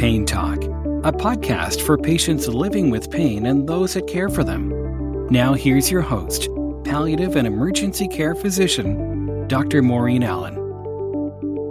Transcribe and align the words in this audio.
Pain 0.00 0.24
Talk, 0.24 0.64
a 1.04 1.12
podcast 1.12 1.82
for 1.84 1.98
patients 1.98 2.48
living 2.48 2.88
with 2.88 3.10
pain 3.10 3.44
and 3.44 3.68
those 3.68 3.92
that 3.92 4.06
care 4.06 4.30
for 4.30 4.42
them. 4.42 5.26
Now, 5.30 5.52
here's 5.52 5.90
your 5.90 6.00
host, 6.00 6.48
palliative 6.84 7.36
and 7.36 7.46
emergency 7.46 8.08
care 8.08 8.34
physician, 8.34 9.46
Dr. 9.46 9.82
Maureen 9.82 10.22
Allen. 10.22 10.56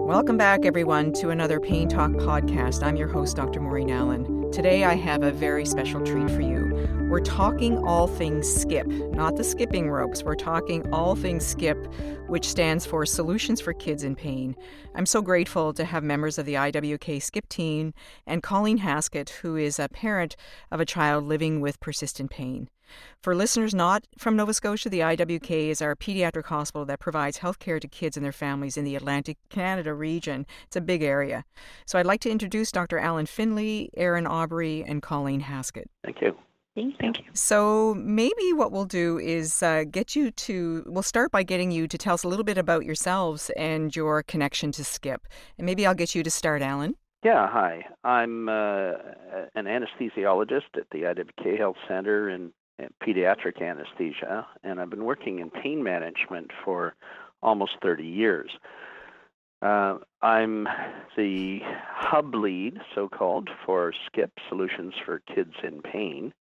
Welcome 0.05 0.37
back, 0.37 0.63
everyone, 0.63 1.11
to 1.13 1.31
another 1.31 1.59
Pain 1.59 1.89
Talk 1.89 2.11
podcast. 2.11 2.83
I'm 2.83 2.97
your 2.97 3.07
host, 3.07 3.35
Dr. 3.35 3.61
Maureen 3.61 3.89
Allen. 3.89 4.51
Today, 4.51 4.83
I 4.83 4.93
have 4.93 5.23
a 5.23 5.31
very 5.31 5.65
special 5.65 5.99
treat 5.99 6.29
for 6.29 6.41
you. 6.41 6.68
We're 7.09 7.21
talking 7.21 7.83
all 7.85 8.05
things 8.05 8.47
SKIP, 8.47 8.85
not 9.15 9.35
the 9.35 9.43
skipping 9.43 9.89
ropes. 9.89 10.21
We're 10.23 10.35
talking 10.35 10.87
all 10.93 11.15
things 11.15 11.43
SKIP, 11.43 11.91
which 12.27 12.47
stands 12.47 12.85
for 12.85 13.03
Solutions 13.03 13.59
for 13.59 13.73
Kids 13.73 14.03
in 14.03 14.15
Pain. 14.15 14.55
I'm 14.93 15.07
so 15.07 15.23
grateful 15.23 15.73
to 15.73 15.85
have 15.85 16.03
members 16.03 16.37
of 16.37 16.45
the 16.45 16.53
IWK 16.53 17.19
SKIP 17.19 17.49
team 17.49 17.95
and 18.27 18.43
Colleen 18.43 18.77
Haskett, 18.77 19.31
who 19.41 19.55
is 19.55 19.79
a 19.79 19.89
parent 19.89 20.35
of 20.69 20.79
a 20.79 20.85
child 20.85 21.23
living 21.23 21.61
with 21.61 21.79
persistent 21.79 22.29
pain. 22.29 22.69
For 23.23 23.33
listeners 23.33 23.73
not 23.73 24.05
from 24.19 24.35
Nova 24.35 24.53
Scotia, 24.53 24.89
the 24.89 24.99
IWK 24.99 25.69
is 25.69 25.81
our 25.81 25.95
pediatric 25.95 26.45
hospital 26.45 26.85
that 26.85 26.99
provides 26.99 27.37
health 27.37 27.57
care 27.57 27.79
to 27.79 27.87
kids 27.87 28.17
and 28.17 28.23
their 28.23 28.31
families 28.31 28.77
in 28.77 28.85
the 28.85 28.95
Atlantic 28.95 29.37
Canada 29.49 29.95
region. 29.95 30.45
It's 30.67 30.75
a 30.75 30.81
big 30.81 31.01
area. 31.01 31.43
So 31.87 31.97
I'd 31.97 32.05
like 32.05 32.21
to 32.21 32.29
introduce 32.29 32.71
Dr. 32.71 32.99
Alan 32.99 33.25
Finley, 33.25 33.89
Erin 33.97 34.27
Aubrey, 34.27 34.83
and 34.83 35.01
Colleen 35.01 35.39
Haskett. 35.39 35.89
Thank 36.03 36.21
you. 36.21 36.37
Thank 36.75 36.93
you. 36.93 36.97
Thank 36.99 37.19
you. 37.19 37.25
So 37.33 37.95
maybe 37.95 38.53
what 38.53 38.71
we'll 38.71 38.85
do 38.85 39.17
is 39.17 39.61
uh, 39.63 39.83
get 39.89 40.15
you 40.15 40.31
to. 40.31 40.83
We'll 40.87 41.03
start 41.03 41.31
by 41.31 41.43
getting 41.43 41.71
you 41.71 41.87
to 41.87 41.97
tell 41.97 42.13
us 42.13 42.23
a 42.23 42.27
little 42.27 42.45
bit 42.45 42.57
about 42.57 42.85
yourselves 42.85 43.49
and 43.57 43.95
your 43.95 44.23
connection 44.23 44.71
to 44.73 44.83
Skip, 44.83 45.27
and 45.57 45.65
maybe 45.65 45.85
I'll 45.85 45.95
get 45.95 46.15
you 46.15 46.23
to 46.23 46.31
start, 46.31 46.61
Alan. 46.61 46.95
Yeah, 47.23 47.47
hi. 47.49 47.85
I'm 48.05 48.47
uh, 48.47 48.93
an 49.55 49.65
anesthesiologist 49.65 50.77
at 50.77 50.85
the 50.91 50.99
IWK 50.99 51.57
Health 51.57 51.75
Center 51.85 52.29
in, 52.29 52.53
in 52.77 52.87
pediatric 53.03 53.61
anesthesia, 53.61 54.47
and 54.63 54.79
I've 54.79 54.89
been 54.89 55.03
working 55.03 55.39
in 55.39 55.49
pain 55.49 55.83
management 55.83 56.51
for 56.63 56.95
almost 57.41 57.73
30 57.81 58.05
years. 58.05 58.51
Uh, 59.61 59.97
I'm 60.21 60.65
the 61.17 61.59
hub 61.93 62.33
lead, 62.33 62.77
so 62.95 63.09
called, 63.09 63.49
for 63.65 63.93
SKIP 64.07 64.31
Solutions 64.47 64.93
for 65.05 65.21
Kids 65.35 65.55
in 65.61 65.81
Pain. 65.81 66.31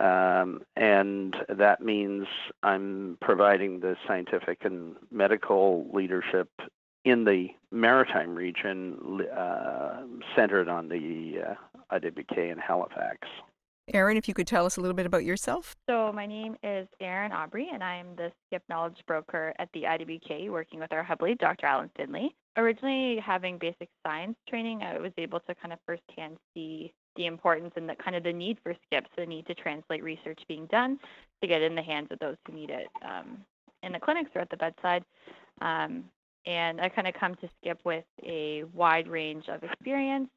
Um, 0.00 0.62
and 0.76 1.36
that 1.48 1.80
means 1.80 2.26
I'm 2.62 3.18
providing 3.20 3.80
the 3.80 3.96
scientific 4.06 4.64
and 4.64 4.96
medical 5.10 5.88
leadership 5.92 6.48
in 7.04 7.24
the 7.24 7.48
maritime 7.70 8.34
region 8.34 9.20
uh, 9.36 10.02
centered 10.34 10.68
on 10.68 10.88
the 10.88 11.42
uh, 11.50 11.96
IWK 11.96 12.52
in 12.52 12.58
Halifax. 12.58 13.28
Erin, 13.92 14.16
if 14.16 14.26
you 14.26 14.32
could 14.32 14.46
tell 14.46 14.64
us 14.64 14.78
a 14.78 14.80
little 14.80 14.94
bit 14.94 15.04
about 15.04 15.24
yourself. 15.24 15.76
So, 15.88 16.10
my 16.10 16.24
name 16.24 16.56
is 16.62 16.88
Erin 17.00 17.32
Aubrey, 17.32 17.68
and 17.70 17.84
I 17.84 17.96
am 17.96 18.16
the 18.16 18.32
SKIP 18.46 18.62
Knowledge 18.70 18.96
Broker 19.06 19.52
at 19.58 19.68
the 19.74 19.82
IWK, 19.82 20.48
working 20.48 20.80
with 20.80 20.90
our 20.90 21.02
hub 21.02 21.20
lead, 21.20 21.36
Dr. 21.36 21.66
Alan 21.66 21.90
Finley. 21.94 22.34
Originally, 22.56 23.20
having 23.20 23.58
basic 23.58 23.90
science 24.06 24.36
training, 24.48 24.82
I 24.82 24.98
was 24.98 25.12
able 25.18 25.40
to 25.40 25.54
kind 25.56 25.74
of 25.74 25.78
firsthand 25.84 26.38
see 26.54 26.94
the 27.16 27.26
importance 27.26 27.72
and 27.76 27.88
the 27.88 27.94
kind 27.96 28.16
of 28.16 28.22
the 28.22 28.32
need 28.32 28.58
for 28.62 28.74
SKIPs, 28.74 29.06
the 29.16 29.26
need 29.26 29.46
to 29.46 29.54
translate 29.54 30.02
research 30.02 30.40
being 30.48 30.66
done 30.66 30.98
to 31.40 31.48
get 31.48 31.62
in 31.62 31.74
the 31.74 31.82
hands 31.82 32.08
of 32.10 32.18
those 32.18 32.36
who 32.46 32.54
need 32.54 32.70
it 32.70 32.88
um, 33.02 33.38
in 33.82 33.92
the 33.92 34.00
clinics 34.00 34.30
or 34.34 34.40
at 34.40 34.50
the 34.50 34.56
bedside. 34.56 35.04
Um, 35.60 36.04
and 36.46 36.80
I 36.80 36.88
kind 36.88 37.06
of 37.06 37.14
come 37.14 37.34
to 37.36 37.48
SKIP 37.60 37.78
with 37.84 38.04
a 38.22 38.64
wide 38.74 39.08
range 39.08 39.48
of 39.48 39.62
experience 39.62 40.28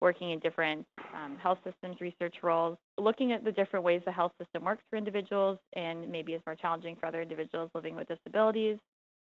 working 0.00 0.32
in 0.32 0.38
different 0.40 0.86
um, 1.14 1.36
health 1.42 1.58
systems 1.64 1.96
research 2.00 2.36
roles, 2.42 2.76
looking 2.98 3.32
at 3.32 3.42
the 3.42 3.52
different 3.52 3.84
ways 3.84 4.02
the 4.04 4.12
health 4.12 4.32
system 4.38 4.64
works 4.64 4.82
for 4.90 4.96
individuals 4.96 5.58
and 5.74 6.10
maybe 6.10 6.34
is 6.34 6.42
more 6.46 6.54
challenging 6.54 6.94
for 6.96 7.06
other 7.06 7.22
individuals 7.22 7.70
living 7.74 7.96
with 7.96 8.06
disabilities. 8.08 8.76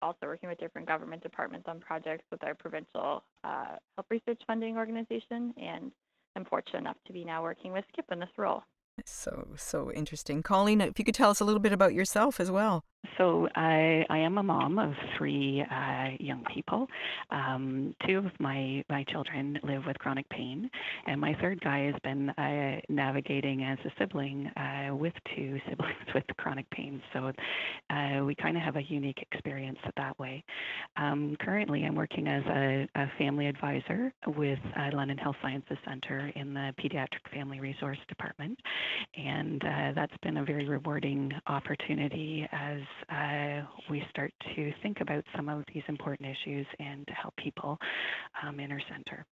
Also 0.02 0.18
working 0.22 0.48
with 0.48 0.58
different 0.58 0.86
government 0.86 1.20
departments 1.20 1.66
on 1.68 1.80
projects 1.80 2.24
with 2.30 2.44
our 2.44 2.54
provincial 2.54 3.24
uh, 3.42 3.74
health 3.96 4.06
research 4.08 4.40
funding 4.46 4.76
organization 4.76 5.52
and 5.60 5.90
I'm 6.38 6.44
fortunate 6.44 6.78
enough 6.78 6.96
to 7.08 7.12
be 7.12 7.24
now 7.24 7.42
working 7.42 7.72
with 7.72 7.84
Skip 7.92 8.04
in 8.12 8.20
this 8.20 8.28
role. 8.36 8.62
So, 9.04 9.48
so 9.56 9.90
interesting. 9.90 10.40
Colleen, 10.40 10.80
if 10.80 10.96
you 10.96 11.04
could 11.04 11.14
tell 11.14 11.30
us 11.30 11.40
a 11.40 11.44
little 11.44 11.58
bit 11.58 11.72
about 11.72 11.94
yourself 11.94 12.38
as 12.38 12.48
well. 12.48 12.84
So 13.16 13.48
I, 13.54 14.04
I 14.10 14.18
am 14.18 14.38
a 14.38 14.42
mom 14.42 14.78
of 14.78 14.92
three 15.16 15.64
uh, 15.70 16.10
young 16.18 16.44
people. 16.52 16.86
Um, 17.30 17.94
two 18.06 18.18
of 18.18 18.26
my, 18.38 18.84
my 18.88 19.04
children 19.04 19.58
live 19.62 19.82
with 19.86 19.98
chronic 19.98 20.28
pain, 20.30 20.68
and 21.06 21.20
my 21.20 21.34
third 21.40 21.60
guy 21.60 21.86
has 21.86 21.94
been 22.02 22.30
uh, 22.30 22.80
navigating 22.88 23.64
as 23.64 23.78
a 23.84 23.90
sibling 23.98 24.46
uh, 24.56 24.94
with 24.94 25.12
two 25.36 25.58
siblings 25.68 25.94
with 26.14 26.24
chronic 26.38 26.68
pain. 26.70 27.00
So 27.12 27.32
uh, 27.90 28.24
we 28.24 28.34
kind 28.34 28.56
of 28.56 28.62
have 28.62 28.76
a 28.76 28.82
unique 28.82 29.24
experience 29.30 29.78
that 29.96 30.18
way. 30.18 30.44
Um, 30.96 31.36
currently, 31.40 31.84
I'm 31.84 31.94
working 31.94 32.26
as 32.26 32.42
a, 32.46 32.88
a 32.96 33.06
family 33.18 33.46
advisor 33.46 34.12
with 34.26 34.58
uh, 34.76 34.90
London 34.96 35.18
Health 35.18 35.36
Sciences 35.42 35.78
Center 35.86 36.32
in 36.34 36.52
the 36.52 36.72
Pediatric 36.80 37.32
Family 37.32 37.60
Resource 37.60 37.98
Department, 38.08 38.58
and 39.16 39.62
uh, 39.64 39.92
that's 39.94 40.16
been 40.22 40.38
a 40.38 40.44
very 40.44 40.66
rewarding 40.68 41.32
opportunity 41.46 42.46
as 42.52 42.80
uh, 43.10 43.62
we 43.90 44.02
start 44.10 44.32
to 44.54 44.72
think 44.82 45.00
about 45.00 45.24
some 45.36 45.48
of 45.48 45.64
these 45.72 45.82
important 45.88 46.28
issues 46.28 46.66
and 46.78 47.06
to 47.06 47.12
help 47.12 47.34
people 47.36 47.78
um, 48.42 48.60
in 48.60 48.70
our 48.72 48.80
center. 48.88 49.24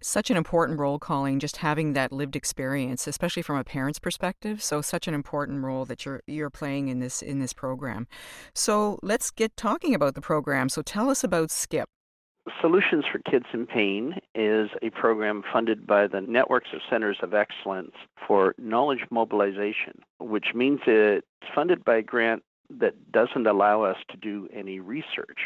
Such 0.00 0.30
an 0.30 0.36
important 0.36 0.78
role, 0.78 0.98
Colleen, 0.98 1.38
just 1.38 1.58
having 1.58 1.92
that 1.92 2.10
lived 2.10 2.34
experience, 2.34 3.06
especially 3.06 3.42
from 3.42 3.56
a 3.56 3.64
parent's 3.64 3.98
perspective. 3.98 4.62
So 4.62 4.80
such 4.80 5.06
an 5.06 5.14
important 5.14 5.62
role 5.62 5.84
that 5.84 6.04
you're 6.04 6.22
you're 6.26 6.50
playing 6.50 6.88
in 6.88 7.00
this 7.00 7.22
in 7.22 7.38
this 7.38 7.52
program. 7.52 8.08
So 8.54 8.98
let's 9.02 9.30
get 9.30 9.56
talking 9.56 9.94
about 9.94 10.14
the 10.14 10.20
program. 10.20 10.68
So 10.68 10.82
tell 10.82 11.10
us 11.10 11.22
about 11.22 11.50
SKIP. 11.50 11.86
Solutions 12.60 13.04
for 13.10 13.20
Kids 13.30 13.46
in 13.52 13.66
Pain 13.66 14.14
is 14.34 14.68
a 14.82 14.90
program 14.90 15.44
funded 15.52 15.86
by 15.86 16.08
the 16.08 16.20
Networks 16.20 16.70
of 16.72 16.80
Centers 16.90 17.18
of 17.22 17.34
Excellence 17.34 17.92
for 18.26 18.54
Knowledge 18.58 19.04
Mobilization, 19.10 20.02
which 20.18 20.46
means 20.52 20.80
it's 20.86 21.24
funded 21.54 21.84
by 21.84 21.96
a 21.96 22.02
grant 22.02 22.42
that 22.78 23.12
doesn't 23.12 23.46
allow 23.46 23.82
us 23.82 23.96
to 24.10 24.16
do 24.16 24.48
any 24.52 24.80
research. 24.80 25.38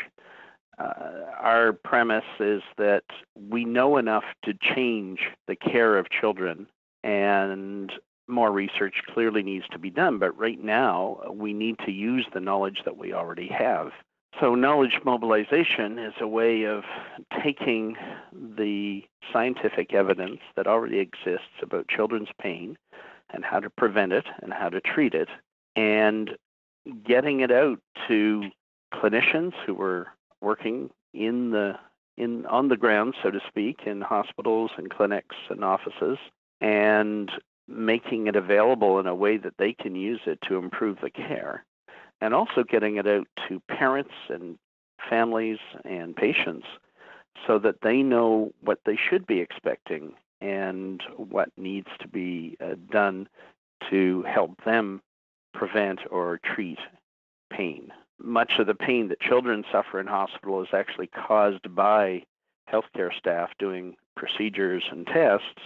Uh, 0.78 1.24
our 1.38 1.72
premise 1.72 2.24
is 2.38 2.62
that 2.76 3.04
we 3.34 3.64
know 3.64 3.96
enough 3.96 4.24
to 4.44 4.52
change 4.74 5.20
the 5.46 5.56
care 5.56 5.96
of 5.96 6.10
children, 6.10 6.66
and 7.02 7.92
more 8.28 8.52
research 8.52 8.96
clearly 9.12 9.42
needs 9.42 9.64
to 9.70 9.78
be 9.78 9.90
done. 9.90 10.18
But 10.18 10.36
right 10.38 10.62
now, 10.62 11.20
we 11.32 11.52
need 11.52 11.78
to 11.86 11.92
use 11.92 12.26
the 12.34 12.40
knowledge 12.40 12.82
that 12.84 12.98
we 12.98 13.12
already 13.12 13.48
have. 13.48 13.92
So, 14.38 14.54
knowledge 14.54 15.00
mobilization 15.02 15.98
is 15.98 16.12
a 16.20 16.28
way 16.28 16.64
of 16.64 16.84
taking 17.42 17.96
the 18.32 19.02
scientific 19.32 19.94
evidence 19.94 20.40
that 20.56 20.66
already 20.66 20.98
exists 20.98 21.62
about 21.62 21.88
children's 21.88 22.28
pain 22.38 22.76
and 23.30 23.46
how 23.46 23.60
to 23.60 23.70
prevent 23.70 24.12
it 24.12 24.26
and 24.42 24.52
how 24.52 24.68
to 24.68 24.80
treat 24.82 25.14
it 25.14 25.28
and 25.76 26.30
getting 27.06 27.40
it 27.40 27.50
out 27.50 27.78
to 28.08 28.44
clinicians 28.94 29.52
who 29.66 29.74
were 29.74 30.08
working 30.40 30.90
in 31.12 31.50
the 31.50 31.74
in 32.16 32.46
on 32.46 32.68
the 32.68 32.76
ground, 32.76 33.14
so 33.22 33.30
to 33.30 33.40
speak, 33.46 33.80
in 33.84 34.00
hospitals 34.00 34.70
and 34.78 34.90
clinics 34.90 35.36
and 35.50 35.62
offices, 35.62 36.18
and 36.60 37.30
making 37.68 38.26
it 38.26 38.36
available 38.36 38.98
in 38.98 39.06
a 39.06 39.14
way 39.14 39.36
that 39.36 39.54
they 39.58 39.72
can 39.72 39.94
use 39.94 40.20
it 40.26 40.38
to 40.48 40.56
improve 40.56 40.98
the 41.02 41.10
care, 41.10 41.64
and 42.20 42.32
also 42.32 42.62
getting 42.62 42.96
it 42.96 43.06
out 43.06 43.26
to 43.48 43.60
parents 43.68 44.14
and 44.30 44.58
families 45.10 45.58
and 45.84 46.16
patients 46.16 46.66
so 47.46 47.58
that 47.58 47.82
they 47.82 48.02
know 48.02 48.52
what 48.62 48.80
they 48.86 48.96
should 48.96 49.26
be 49.26 49.40
expecting 49.40 50.14
and 50.40 51.02
what 51.16 51.50
needs 51.56 51.88
to 52.00 52.08
be 52.08 52.56
uh, 52.64 52.74
done 52.90 53.28
to 53.90 54.22
help 54.22 54.52
them 54.64 55.02
prevent 55.56 56.00
or 56.10 56.40
treat 56.44 56.78
pain. 57.50 57.90
Much 58.18 58.52
of 58.58 58.66
the 58.66 58.74
pain 58.74 59.08
that 59.08 59.20
children 59.20 59.64
suffer 59.70 60.00
in 60.00 60.06
hospital 60.06 60.62
is 60.62 60.68
actually 60.72 61.08
caused 61.08 61.74
by 61.74 62.22
healthcare 62.72 63.12
staff 63.16 63.50
doing 63.58 63.94
procedures 64.16 64.84
and 64.90 65.06
tests. 65.06 65.60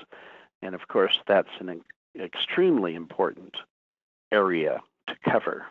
And 0.62 0.75
of 0.75 0.88
course, 0.88 1.19
that's 1.26 1.48
an 1.60 1.82
extremely 2.20 2.94
important 2.94 3.54
area 4.32 4.81
to 5.08 5.14
cover. 5.31 5.66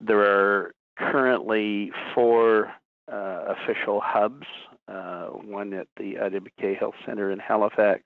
There 0.00 0.20
are 0.20 0.74
currently 0.96 1.90
four 2.14 2.72
uh, 3.10 3.54
official 3.56 4.00
hubs 4.00 4.46
uh, 4.88 5.26
one 5.26 5.72
at 5.72 5.88
the 5.96 6.14
IWK 6.14 6.78
Health 6.78 6.94
Center 7.06 7.30
in 7.30 7.38
Halifax, 7.38 8.02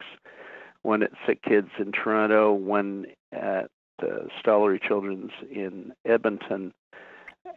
one 0.82 1.02
at 1.02 1.11
Sick 1.26 1.43
Kids 1.43 1.70
in 1.79 1.93
Toronto, 1.93 2.52
one 2.52 3.06
at 3.32 3.70
uh, 4.03 4.27
Stollery 4.41 4.81
Children's 4.81 5.33
in 5.50 5.93
Edmonton, 6.05 6.73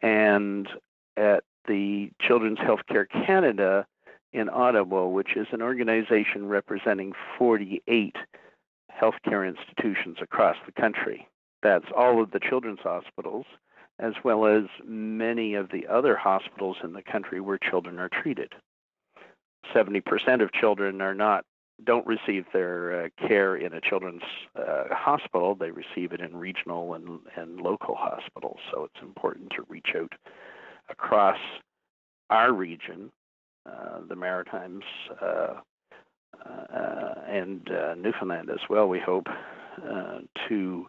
and 0.01 0.67
at 1.17 1.43
the 1.67 2.11
Children's 2.19 2.59
Healthcare 2.59 3.07
Canada, 3.09 3.85
in 4.33 4.49
Ottawa, 4.49 5.07
which 5.07 5.35
is 5.35 5.47
an 5.51 5.61
organization 5.61 6.47
representing 6.47 7.13
48 7.37 8.15
healthcare 8.91 9.47
institutions 9.47 10.17
across 10.21 10.55
the 10.65 10.71
country. 10.71 11.27
That's 11.63 11.85
all 11.95 12.21
of 12.21 12.31
the 12.31 12.39
children's 12.39 12.79
hospitals, 12.81 13.45
as 13.99 14.13
well 14.23 14.45
as 14.45 14.63
many 14.85 15.53
of 15.53 15.69
the 15.69 15.87
other 15.87 16.15
hospitals 16.15 16.77
in 16.83 16.93
the 16.93 17.03
country 17.03 17.39
where 17.39 17.57
children 17.57 17.99
are 17.99 18.09
treated. 18.09 18.53
70% 19.75 20.41
of 20.41 20.51
children 20.53 21.01
are 21.01 21.13
not 21.13 21.45
don't 21.85 22.05
receive 22.05 22.45
their 22.53 23.05
uh, 23.05 23.27
care 23.27 23.55
in 23.55 23.73
a 23.73 23.81
children's 23.81 24.23
uh, 24.55 24.83
hospital. 24.91 25.55
They 25.55 25.71
receive 25.71 26.11
it 26.11 26.21
in 26.21 26.35
regional 26.35 26.93
and, 26.93 27.19
and 27.35 27.59
local 27.61 27.95
hospitals. 27.95 28.57
So 28.71 28.83
it's 28.83 29.01
important 29.01 29.51
to 29.55 29.65
reach 29.69 29.89
out 29.95 30.13
across 30.89 31.39
our 32.29 32.53
region, 32.53 33.11
uh, 33.65 33.99
the 34.07 34.15
Maritimes, 34.15 34.83
uh, 35.21 35.55
uh, 36.45 37.13
and 37.27 37.69
uh, 37.69 37.93
Newfoundland 37.95 38.49
as 38.49 38.61
well, 38.69 38.87
we 38.87 38.99
hope, 38.99 39.27
to 40.47 40.87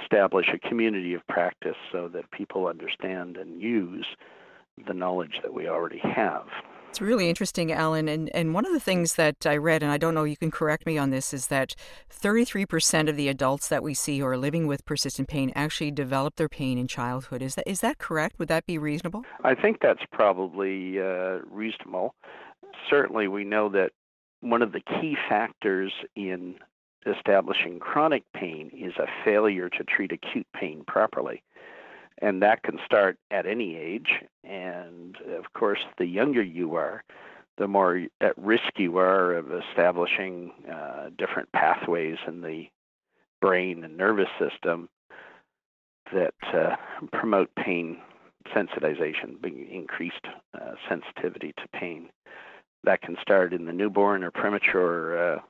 establish 0.00 0.46
a 0.52 0.68
community 0.68 1.14
of 1.14 1.26
practice 1.26 1.76
so 1.90 2.08
that 2.08 2.30
people 2.30 2.66
understand 2.66 3.36
and 3.36 3.60
use 3.60 4.06
the 4.86 4.94
knowledge 4.94 5.40
that 5.42 5.52
we 5.52 5.68
already 5.68 5.98
have. 5.98 6.46
It's 6.98 7.02
really 7.06 7.28
interesting, 7.28 7.70
Alan. 7.70 8.08
And, 8.08 8.28
and 8.34 8.52
one 8.52 8.66
of 8.66 8.72
the 8.72 8.80
things 8.80 9.14
that 9.14 9.46
I 9.46 9.56
read, 9.56 9.84
and 9.84 9.92
I 9.92 9.98
don't 9.98 10.14
know, 10.14 10.24
you 10.24 10.36
can 10.36 10.50
correct 10.50 10.84
me 10.84 10.98
on 10.98 11.10
this, 11.10 11.32
is 11.32 11.46
that 11.46 11.76
33% 12.10 13.08
of 13.08 13.14
the 13.14 13.28
adults 13.28 13.68
that 13.68 13.84
we 13.84 13.94
see 13.94 14.18
who 14.18 14.26
are 14.26 14.36
living 14.36 14.66
with 14.66 14.84
persistent 14.84 15.28
pain 15.28 15.52
actually 15.54 15.92
develop 15.92 16.34
their 16.34 16.48
pain 16.48 16.76
in 16.76 16.88
childhood. 16.88 17.40
Is 17.40 17.54
that 17.54 17.68
is 17.68 17.82
that 17.82 17.98
correct? 17.98 18.40
Would 18.40 18.48
that 18.48 18.66
be 18.66 18.78
reasonable? 18.78 19.24
I 19.44 19.54
think 19.54 19.78
that's 19.80 20.02
probably 20.10 20.98
uh, 20.98 21.38
reasonable. 21.48 22.16
Certainly, 22.90 23.28
we 23.28 23.44
know 23.44 23.68
that 23.68 23.92
one 24.40 24.60
of 24.60 24.72
the 24.72 24.80
key 24.80 25.16
factors 25.28 25.92
in 26.16 26.56
establishing 27.06 27.78
chronic 27.78 28.24
pain 28.34 28.72
is 28.76 28.94
a 28.98 29.06
failure 29.24 29.68
to 29.68 29.84
treat 29.84 30.10
acute 30.10 30.48
pain 30.52 30.82
properly. 30.84 31.44
And 32.20 32.42
that 32.42 32.62
can 32.62 32.78
start 32.84 33.18
at 33.30 33.46
any 33.46 33.76
age. 33.76 34.10
And 34.44 35.16
of 35.38 35.52
course, 35.52 35.80
the 35.98 36.06
younger 36.06 36.42
you 36.42 36.74
are, 36.74 37.04
the 37.58 37.68
more 37.68 38.06
at 38.20 38.36
risk 38.38 38.78
you 38.78 38.98
are 38.98 39.34
of 39.34 39.52
establishing 39.52 40.52
uh, 40.70 41.10
different 41.16 41.50
pathways 41.52 42.18
in 42.26 42.40
the 42.40 42.68
brain 43.40 43.84
and 43.84 43.96
nervous 43.96 44.28
system 44.38 44.88
that 46.12 46.34
uh, 46.52 46.76
promote 47.12 47.50
pain 47.54 47.98
sensitization, 48.54 49.36
increased 49.70 50.26
uh, 50.54 50.72
sensitivity 50.88 51.52
to 51.56 51.68
pain. 51.78 52.08
That 52.84 53.02
can 53.02 53.16
start 53.20 53.52
in 53.52 53.66
the 53.66 53.72
newborn 53.72 54.24
or 54.24 54.30
premature 54.30 55.34
uh, 55.34 55.40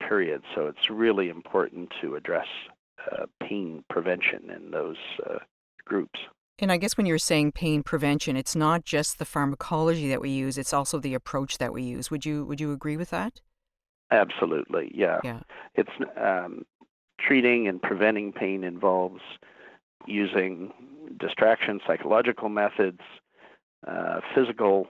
period. 0.00 0.42
So 0.54 0.66
it's 0.66 0.90
really 0.90 1.28
important 1.28 1.92
to 2.00 2.16
address 2.16 2.46
uh, 3.12 3.26
pain 3.40 3.84
prevention 3.90 4.50
in 4.50 4.70
those 4.70 4.96
uh, 5.28 5.38
groups. 5.86 6.20
And 6.58 6.72
I 6.72 6.76
guess 6.76 6.96
when 6.96 7.06
you're 7.06 7.18
saying 7.18 7.52
pain 7.52 7.82
prevention, 7.82 8.36
it's 8.36 8.56
not 8.56 8.84
just 8.84 9.18
the 9.18 9.24
pharmacology 9.24 10.08
that 10.08 10.20
we 10.20 10.30
use; 10.30 10.58
it's 10.58 10.72
also 10.72 10.98
the 10.98 11.14
approach 11.14 11.58
that 11.58 11.72
we 11.72 11.82
use. 11.82 12.10
Would 12.10 12.24
you 12.24 12.44
Would 12.46 12.60
you 12.60 12.72
agree 12.72 12.96
with 12.96 13.10
that? 13.10 13.40
Absolutely, 14.10 14.90
yeah. 14.94 15.20
Yeah. 15.24 15.40
It's 15.74 15.90
um, 16.16 16.64
treating 17.20 17.66
and 17.68 17.82
preventing 17.82 18.32
pain 18.32 18.64
involves 18.64 19.20
using 20.06 20.72
distraction, 21.18 21.80
psychological 21.86 22.48
methods, 22.48 23.00
uh, 23.86 24.20
physical 24.34 24.88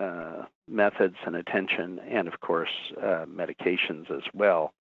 uh, 0.00 0.44
methods 0.68 1.16
and 1.26 1.36
attention, 1.36 2.00
and 2.08 2.28
of 2.28 2.40
course, 2.40 2.70
uh, 2.98 3.26
medications 3.26 4.10
as 4.10 4.22
well. 4.32 4.72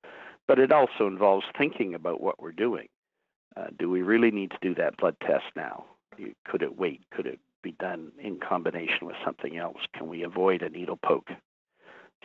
But 0.47 0.59
it 0.59 0.71
also 0.71 1.07
involves 1.07 1.45
thinking 1.57 1.93
about 1.93 2.21
what 2.21 2.41
we're 2.41 2.51
doing. 2.51 2.87
Uh, 3.55 3.67
do 3.77 3.89
we 3.89 4.01
really 4.01 4.31
need 4.31 4.51
to 4.51 4.57
do 4.61 4.73
that 4.75 4.97
blood 4.97 5.15
test 5.21 5.45
now? 5.55 5.85
Could 6.45 6.61
it 6.61 6.77
wait? 6.77 7.01
Could 7.11 7.25
it 7.25 7.39
be 7.61 7.71
done 7.73 8.11
in 8.19 8.39
combination 8.39 9.07
with 9.07 9.15
something 9.23 9.57
else? 9.57 9.77
Can 9.93 10.07
we 10.07 10.23
avoid 10.23 10.61
a 10.61 10.69
needle 10.69 10.97
poke? 10.97 11.29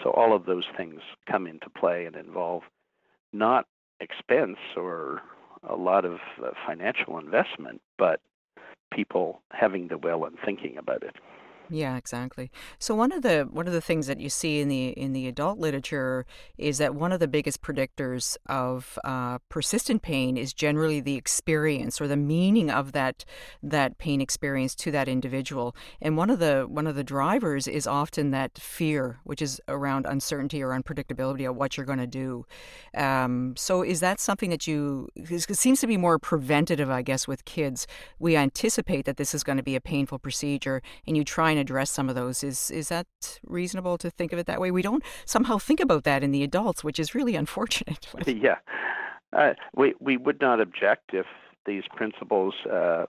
So, 0.02 0.10
all 0.10 0.34
of 0.34 0.44
those 0.44 0.66
things 0.76 1.00
come 1.30 1.46
into 1.46 1.70
play 1.70 2.04
and 2.04 2.16
involve 2.16 2.62
not 3.32 3.66
expense 4.00 4.58
or 4.76 5.22
a 5.68 5.76
lot 5.76 6.04
of 6.04 6.18
uh, 6.42 6.50
financial 6.66 7.18
investment, 7.18 7.80
but 7.98 8.20
people 8.92 9.40
having 9.50 9.88
the 9.88 9.98
will 9.98 10.24
and 10.24 10.36
thinking 10.44 10.76
about 10.76 11.02
it. 11.02 11.16
Yeah, 11.68 11.96
exactly. 11.96 12.52
So 12.78 12.94
one 12.94 13.10
of 13.10 13.22
the 13.22 13.48
one 13.50 13.66
of 13.66 13.72
the 13.72 13.80
things 13.80 14.06
that 14.06 14.20
you 14.20 14.28
see 14.30 14.60
in 14.60 14.68
the 14.68 14.90
in 14.90 15.12
the 15.12 15.26
adult 15.26 15.58
literature 15.58 16.24
is 16.56 16.78
that 16.78 16.94
one 16.94 17.10
of 17.10 17.18
the 17.18 17.26
biggest 17.26 17.60
predictors 17.60 18.36
of 18.46 18.96
uh, 19.02 19.38
persistent 19.48 20.02
pain 20.02 20.36
is 20.36 20.52
generally 20.52 21.00
the 21.00 21.16
experience 21.16 22.00
or 22.00 22.06
the 22.06 22.16
meaning 22.16 22.70
of 22.70 22.92
that 22.92 23.24
that 23.64 23.98
pain 23.98 24.20
experience 24.20 24.76
to 24.76 24.92
that 24.92 25.08
individual. 25.08 25.74
And 26.00 26.16
one 26.16 26.30
of 26.30 26.38
the 26.38 26.66
one 26.68 26.86
of 26.86 26.94
the 26.94 27.02
drivers 27.02 27.66
is 27.66 27.84
often 27.88 28.30
that 28.30 28.56
fear, 28.58 29.18
which 29.24 29.42
is 29.42 29.60
around 29.66 30.06
uncertainty 30.06 30.62
or 30.62 30.68
unpredictability 30.68 31.50
of 31.50 31.56
what 31.56 31.76
you're 31.76 31.86
going 31.86 31.98
to 31.98 32.06
do. 32.06 32.46
Um, 32.96 33.54
so 33.56 33.82
is 33.82 33.98
that 33.98 34.20
something 34.20 34.50
that 34.50 34.68
you? 34.68 35.08
It 35.16 35.56
seems 35.56 35.80
to 35.80 35.88
be 35.88 35.96
more 35.96 36.20
preventative, 36.20 36.90
I 36.90 37.02
guess, 37.02 37.26
with 37.26 37.44
kids. 37.44 37.88
We 38.20 38.36
anticipate 38.36 39.04
that 39.06 39.16
this 39.16 39.34
is 39.34 39.42
going 39.42 39.56
to 39.58 39.64
be 39.64 39.74
a 39.74 39.80
painful 39.80 40.20
procedure, 40.20 40.80
and 41.08 41.16
you 41.16 41.24
try 41.24 41.55
and 41.56 41.60
address 41.62 41.90
some 41.90 42.08
of 42.08 42.14
those. 42.14 42.44
Is 42.44 42.70
is 42.70 42.88
that 42.88 43.06
reasonable 43.46 43.98
to 43.98 44.10
think 44.10 44.32
of 44.32 44.38
it 44.38 44.46
that 44.46 44.60
way? 44.60 44.70
We 44.70 44.82
don't 44.82 45.02
somehow 45.24 45.58
think 45.58 45.80
about 45.80 46.04
that 46.04 46.22
in 46.22 46.30
the 46.30 46.42
adults, 46.42 46.84
which 46.84 46.98
is 46.98 47.14
really 47.14 47.34
unfortunate. 47.42 48.06
yeah, 48.26 48.56
uh, 49.32 49.54
we 49.74 49.94
we 50.00 50.16
would 50.16 50.40
not 50.40 50.60
object 50.60 51.10
if 51.12 51.26
these 51.66 51.82
principles 51.96 52.54
uh, 52.72 53.06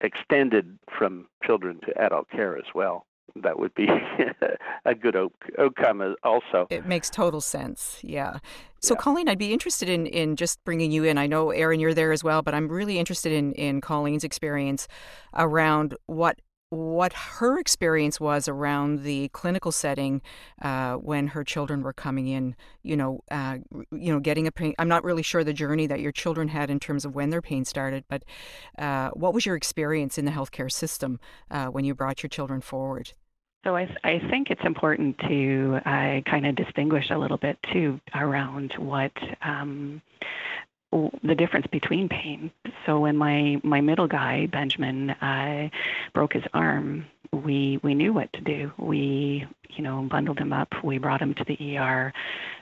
extended 0.00 0.78
from 0.98 1.26
children 1.44 1.80
to 1.86 1.98
adult 2.00 2.28
care 2.30 2.56
as 2.56 2.66
well. 2.74 3.06
That 3.42 3.58
would 3.58 3.74
be 3.74 3.88
a 4.84 4.94
good 4.94 5.16
outcome 5.58 6.16
also. 6.22 6.66
It 6.70 6.86
makes 6.86 7.10
total 7.10 7.40
sense. 7.40 8.00
Yeah. 8.02 8.38
So, 8.80 8.94
yeah. 8.94 9.00
Colleen, 9.00 9.28
I'd 9.28 9.38
be 9.38 9.52
interested 9.52 9.88
in, 9.88 10.06
in 10.06 10.36
just 10.36 10.62
bringing 10.64 10.90
you 10.90 11.04
in. 11.04 11.18
I 11.18 11.26
know, 11.26 11.50
Erin, 11.50 11.80
you're 11.80 11.92
there 11.92 12.12
as 12.12 12.24
well, 12.24 12.40
but 12.40 12.54
I'm 12.54 12.68
really 12.68 12.98
interested 12.98 13.32
in, 13.32 13.52
in 13.54 13.80
Colleen's 13.80 14.24
experience 14.24 14.88
around 15.34 15.96
what 16.06 16.40
what 16.70 17.12
her 17.12 17.58
experience 17.58 18.18
was 18.18 18.48
around 18.48 19.02
the 19.02 19.28
clinical 19.28 19.70
setting 19.70 20.20
uh, 20.62 20.94
when 20.94 21.28
her 21.28 21.44
children 21.44 21.82
were 21.82 21.92
coming 21.92 22.26
in. 22.26 22.56
You 22.82 22.96
know, 22.96 23.20
uh, 23.30 23.58
you 23.92 24.12
know, 24.12 24.20
getting 24.20 24.46
a 24.46 24.52
pain. 24.52 24.74
I'm 24.78 24.88
not 24.88 25.04
really 25.04 25.22
sure 25.22 25.44
the 25.44 25.52
journey 25.52 25.86
that 25.86 26.00
your 26.00 26.12
children 26.12 26.48
had 26.48 26.70
in 26.70 26.80
terms 26.80 27.04
of 27.04 27.14
when 27.14 27.30
their 27.30 27.42
pain 27.42 27.64
started, 27.64 28.04
but 28.08 28.24
uh, 28.78 29.10
what 29.10 29.34
was 29.34 29.46
your 29.46 29.56
experience 29.56 30.18
in 30.18 30.24
the 30.24 30.32
healthcare 30.32 30.70
system 30.70 31.20
uh, 31.50 31.66
when 31.66 31.84
you 31.84 31.94
brought 31.94 32.22
your 32.22 32.28
children 32.28 32.60
forward? 32.60 33.12
So 33.64 33.76
I, 33.76 33.88
I 34.04 34.20
think 34.30 34.50
it's 34.50 34.64
important 34.64 35.18
to 35.28 35.80
uh, 35.84 36.20
kind 36.30 36.46
of 36.46 36.54
distinguish 36.54 37.10
a 37.10 37.18
little 37.18 37.36
bit 37.36 37.58
too 37.72 38.00
around 38.14 38.74
what 38.78 39.10
um, 39.42 40.00
the 40.92 41.34
difference 41.34 41.66
between 41.66 42.08
pain. 42.08 42.50
So 42.84 43.00
when 43.00 43.16
my 43.16 43.60
my 43.62 43.80
middle 43.80 44.06
guy 44.06 44.46
Benjamin 44.46 45.10
uh, 45.10 45.68
broke 46.12 46.32
his 46.32 46.44
arm, 46.54 47.06
we 47.32 47.78
we 47.82 47.94
knew 47.94 48.12
what 48.12 48.32
to 48.34 48.40
do. 48.40 48.72
We 48.78 49.46
you 49.70 49.82
know 49.82 50.02
bundled 50.02 50.38
him 50.38 50.52
up. 50.52 50.72
We 50.82 50.98
brought 50.98 51.20
him 51.20 51.34
to 51.34 51.44
the 51.44 51.78
ER. 51.78 52.12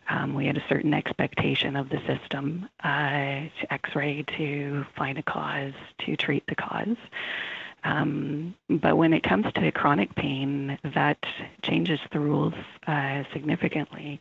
Um, 0.08 0.34
we 0.34 0.46
had 0.46 0.56
a 0.56 0.64
certain 0.68 0.92
expectation 0.92 1.76
of 1.76 1.88
the 1.88 1.98
system 2.06 2.68
uh, 2.82 3.48
to 3.60 3.72
X-ray 3.72 4.24
to 4.36 4.84
find 4.96 5.18
a 5.18 5.22
cause 5.22 5.72
to 6.00 6.16
treat 6.16 6.44
the 6.46 6.54
cause. 6.54 6.96
Um, 7.84 8.54
but 8.68 8.96
when 8.96 9.12
it 9.12 9.22
comes 9.22 9.46
to 9.52 9.72
chronic 9.72 10.14
pain, 10.14 10.78
that 10.94 11.18
changes 11.62 12.00
the 12.12 12.18
rules 12.18 12.54
uh, 12.86 13.24
significantly. 13.32 14.20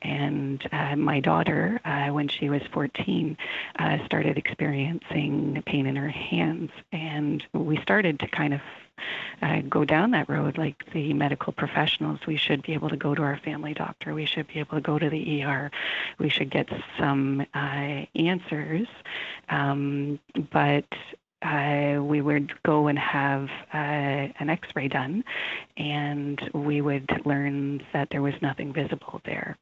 And 0.00 0.66
uh, 0.72 0.96
my 0.96 1.20
daughter, 1.20 1.80
uh, 1.84 2.08
when 2.08 2.28
she 2.28 2.48
was 2.48 2.62
14, 2.72 3.36
uh, 3.78 4.04
started 4.06 4.38
experiencing 4.38 5.62
pain 5.66 5.86
in 5.86 5.96
her 5.96 6.08
hands. 6.08 6.70
And 6.92 7.44
we 7.52 7.80
started 7.82 8.20
to 8.20 8.28
kind 8.28 8.54
of 8.54 8.60
uh, 9.42 9.62
go 9.68 9.84
down 9.84 10.10
that 10.12 10.28
road 10.28 10.58
like 10.58 10.84
the 10.92 11.12
medical 11.14 11.52
professionals. 11.52 12.20
We 12.26 12.36
should 12.36 12.62
be 12.62 12.74
able 12.74 12.90
to 12.90 12.96
go 12.96 13.14
to 13.14 13.22
our 13.22 13.38
family 13.38 13.74
doctor. 13.74 14.14
We 14.14 14.26
should 14.26 14.46
be 14.48 14.60
able 14.60 14.76
to 14.76 14.80
go 14.80 14.98
to 14.98 15.08
the 15.08 15.42
ER. 15.42 15.70
We 16.18 16.28
should 16.28 16.50
get 16.50 16.68
some 16.98 17.46
uh, 17.54 18.04
answers. 18.14 18.86
Um, 19.48 20.20
but 20.52 20.84
uh, 21.42 22.02
we 22.02 22.20
would 22.20 22.52
go 22.62 22.88
and 22.88 22.98
have 22.98 23.48
uh, 23.72 23.76
an 24.40 24.50
x 24.50 24.68
ray 24.74 24.88
done, 24.88 25.24
and 25.76 26.38
we 26.52 26.80
would 26.80 27.10
learn 27.24 27.82
that 27.92 28.08
there 28.10 28.22
was 28.22 28.34
nothing 28.42 28.72
visible 28.72 29.20
there. 29.24 29.56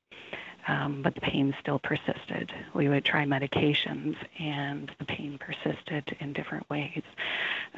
um, 0.68 1.00
but 1.02 1.14
the 1.14 1.20
pain 1.20 1.54
still 1.60 1.78
persisted. 1.78 2.52
We 2.74 2.88
would 2.88 3.04
try 3.04 3.24
medications, 3.24 4.16
and 4.38 4.90
the 4.98 5.06
pain 5.06 5.38
persisted 5.38 6.14
in 6.20 6.34
different 6.34 6.68
ways. 6.68 7.02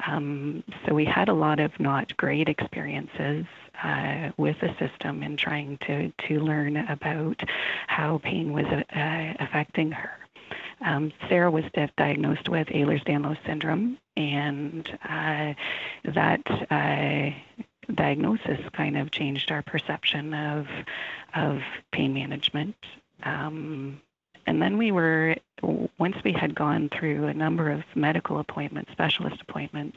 Um, 0.05 0.63
so 0.85 0.93
we 0.93 1.05
had 1.05 1.29
a 1.29 1.33
lot 1.33 1.59
of 1.59 1.79
not 1.79 2.15
great 2.17 2.49
experiences 2.49 3.45
uh, 3.83 4.31
with 4.37 4.57
the 4.59 4.75
system 4.77 5.23
in 5.23 5.37
trying 5.37 5.77
to, 5.87 6.11
to 6.27 6.39
learn 6.41 6.77
about 6.77 7.41
how 7.87 8.19
pain 8.19 8.51
was 8.51 8.65
uh, 8.65 9.33
affecting 9.39 9.91
her. 9.91 10.11
Um, 10.83 11.11
Sarah 11.29 11.51
was 11.51 11.63
diagnosed 11.97 12.49
with 12.49 12.67
Ehlers-Danlos 12.67 13.37
syndrome, 13.45 13.97
and 14.17 14.87
uh, 15.03 15.53
that 16.05 16.41
uh, 16.71 17.31
diagnosis 17.93 18.59
kind 18.73 18.97
of 18.97 19.11
changed 19.11 19.51
our 19.51 19.61
perception 19.61 20.33
of 20.33 20.67
of 21.35 21.61
pain 21.91 22.13
management. 22.13 22.75
Um, 23.23 24.01
and 24.51 24.61
then 24.61 24.77
we 24.77 24.91
were 24.91 25.37
once 25.97 26.17
we 26.25 26.33
had 26.33 26.53
gone 26.53 26.89
through 26.89 27.27
a 27.27 27.33
number 27.33 27.71
of 27.71 27.83
medical 27.95 28.39
appointments, 28.39 28.91
specialist 28.91 29.41
appointments, 29.41 29.95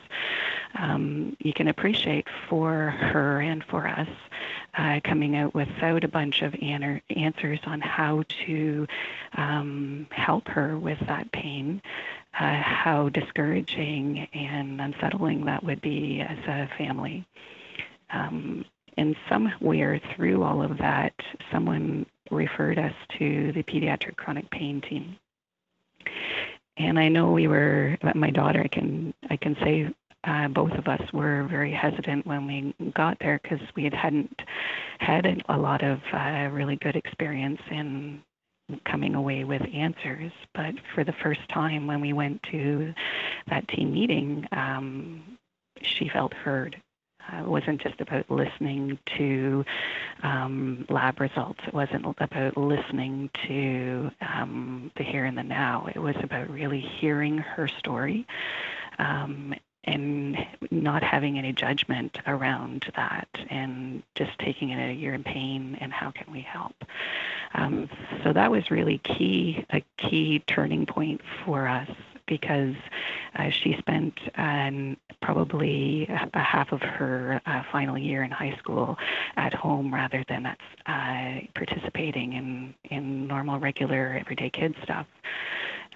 um, 0.78 1.36
you 1.40 1.52
can 1.52 1.66
appreciate 1.66 2.28
for 2.48 2.90
her 2.90 3.40
and 3.40 3.64
for 3.64 3.88
us 3.88 4.06
uh, 4.78 5.00
coming 5.02 5.34
out 5.34 5.54
without 5.54 6.04
a 6.04 6.08
bunch 6.08 6.42
of 6.42 6.54
an- 6.62 7.02
answers 7.16 7.58
on 7.66 7.80
how 7.80 8.22
to 8.46 8.86
um, 9.36 10.06
help 10.12 10.46
her 10.46 10.78
with 10.78 11.00
that 11.08 11.32
pain, 11.32 11.82
uh, 12.38 12.62
how 12.62 13.08
discouraging 13.08 14.28
and 14.34 14.80
unsettling 14.80 15.46
that 15.46 15.64
would 15.64 15.80
be 15.80 16.20
as 16.20 16.38
a 16.46 16.70
family. 16.78 17.26
Um, 18.10 18.64
and 18.96 19.16
somewhere 19.28 20.00
through 20.14 20.44
all 20.44 20.62
of 20.62 20.78
that, 20.78 21.12
someone 21.50 22.06
referred 22.30 22.78
us 22.78 22.94
to 23.18 23.52
the 23.52 23.62
pediatric 23.62 24.16
chronic 24.16 24.50
pain 24.50 24.80
team. 24.80 25.16
And 26.76 26.98
I 26.98 27.08
know 27.08 27.30
we 27.30 27.46
were, 27.46 27.96
my 28.14 28.30
daughter, 28.30 28.62
I 28.62 28.68
can, 28.68 29.14
I 29.30 29.36
can 29.36 29.56
say 29.62 29.92
uh, 30.24 30.48
both 30.48 30.72
of 30.72 30.88
us 30.88 31.12
were 31.12 31.44
very 31.44 31.72
hesitant 31.72 32.26
when 32.26 32.46
we 32.46 32.90
got 32.92 33.18
there 33.20 33.38
because 33.42 33.60
we 33.76 33.84
had, 33.84 33.94
hadn't 33.94 34.42
had 34.98 35.42
a, 35.48 35.58
lot 35.58 35.82
of 35.84 36.00
uh, 36.12 36.48
really 36.50 36.76
good 36.76 36.96
experience 36.96 37.60
in 37.70 38.22
coming 38.86 39.14
away 39.14 39.44
with 39.44 39.62
answers. 39.72 40.32
But 40.54 40.74
for 40.94 41.04
the 41.04 41.12
first 41.12 41.46
time 41.48 41.86
when 41.86 42.00
we 42.00 42.12
went 42.12 42.42
to 42.50 42.94
that 43.48 43.68
team 43.68 43.92
meeting, 43.92 44.46
um, 44.52 45.38
she 45.82 46.08
felt 46.08 46.32
heard. 46.32 46.80
It 47.32 47.46
wasn't 47.46 47.80
just 47.80 48.00
about 48.00 48.30
listening 48.30 48.98
to 49.16 49.64
um, 50.22 50.86
lab 50.88 51.20
results. 51.20 51.60
It 51.66 51.74
wasn't 51.74 52.06
about 52.18 52.56
listening 52.56 53.30
to 53.46 54.10
um, 54.20 54.90
the 54.96 55.02
here 55.02 55.24
and 55.24 55.36
the 55.36 55.42
now. 55.42 55.88
It 55.94 55.98
was 55.98 56.16
about 56.22 56.50
really 56.50 56.80
hearing 56.80 57.38
her 57.38 57.68
story 57.68 58.26
um, 58.98 59.54
and 59.84 60.36
not 60.70 61.02
having 61.02 61.38
any 61.38 61.52
judgment 61.52 62.18
around 62.26 62.86
that 62.96 63.28
and 63.50 64.02
just 64.14 64.38
taking 64.38 64.70
it 64.70 64.78
at 64.78 64.96
you're 64.96 65.14
in 65.14 65.24
pain 65.24 65.76
and 65.80 65.92
how 65.92 66.10
can 66.10 66.32
we 66.32 66.40
help. 66.40 66.74
Um, 67.54 67.88
so 68.22 68.32
that 68.32 68.50
was 68.50 68.70
really 68.70 68.98
key, 68.98 69.64
a 69.70 69.82
key 69.98 70.42
turning 70.46 70.86
point 70.86 71.20
for 71.44 71.68
us 71.68 71.88
because 72.26 72.74
uh, 73.38 73.50
she 73.50 73.76
spent 73.78 74.14
um, 74.36 74.96
probably 75.22 76.08
a 76.34 76.40
half 76.40 76.72
of 76.72 76.80
her 76.80 77.40
uh, 77.46 77.62
final 77.72 77.98
year 77.98 78.22
in 78.22 78.30
high 78.30 78.56
school 78.58 78.96
at 79.36 79.54
home 79.54 79.92
rather 79.92 80.24
than 80.28 80.46
at, 80.46 80.58
uh, 80.86 81.46
participating 81.54 82.34
in, 82.34 82.74
in 82.90 83.26
normal, 83.26 83.58
regular, 83.58 84.18
everyday 84.20 84.50
kid 84.50 84.74
stuff. 84.82 85.06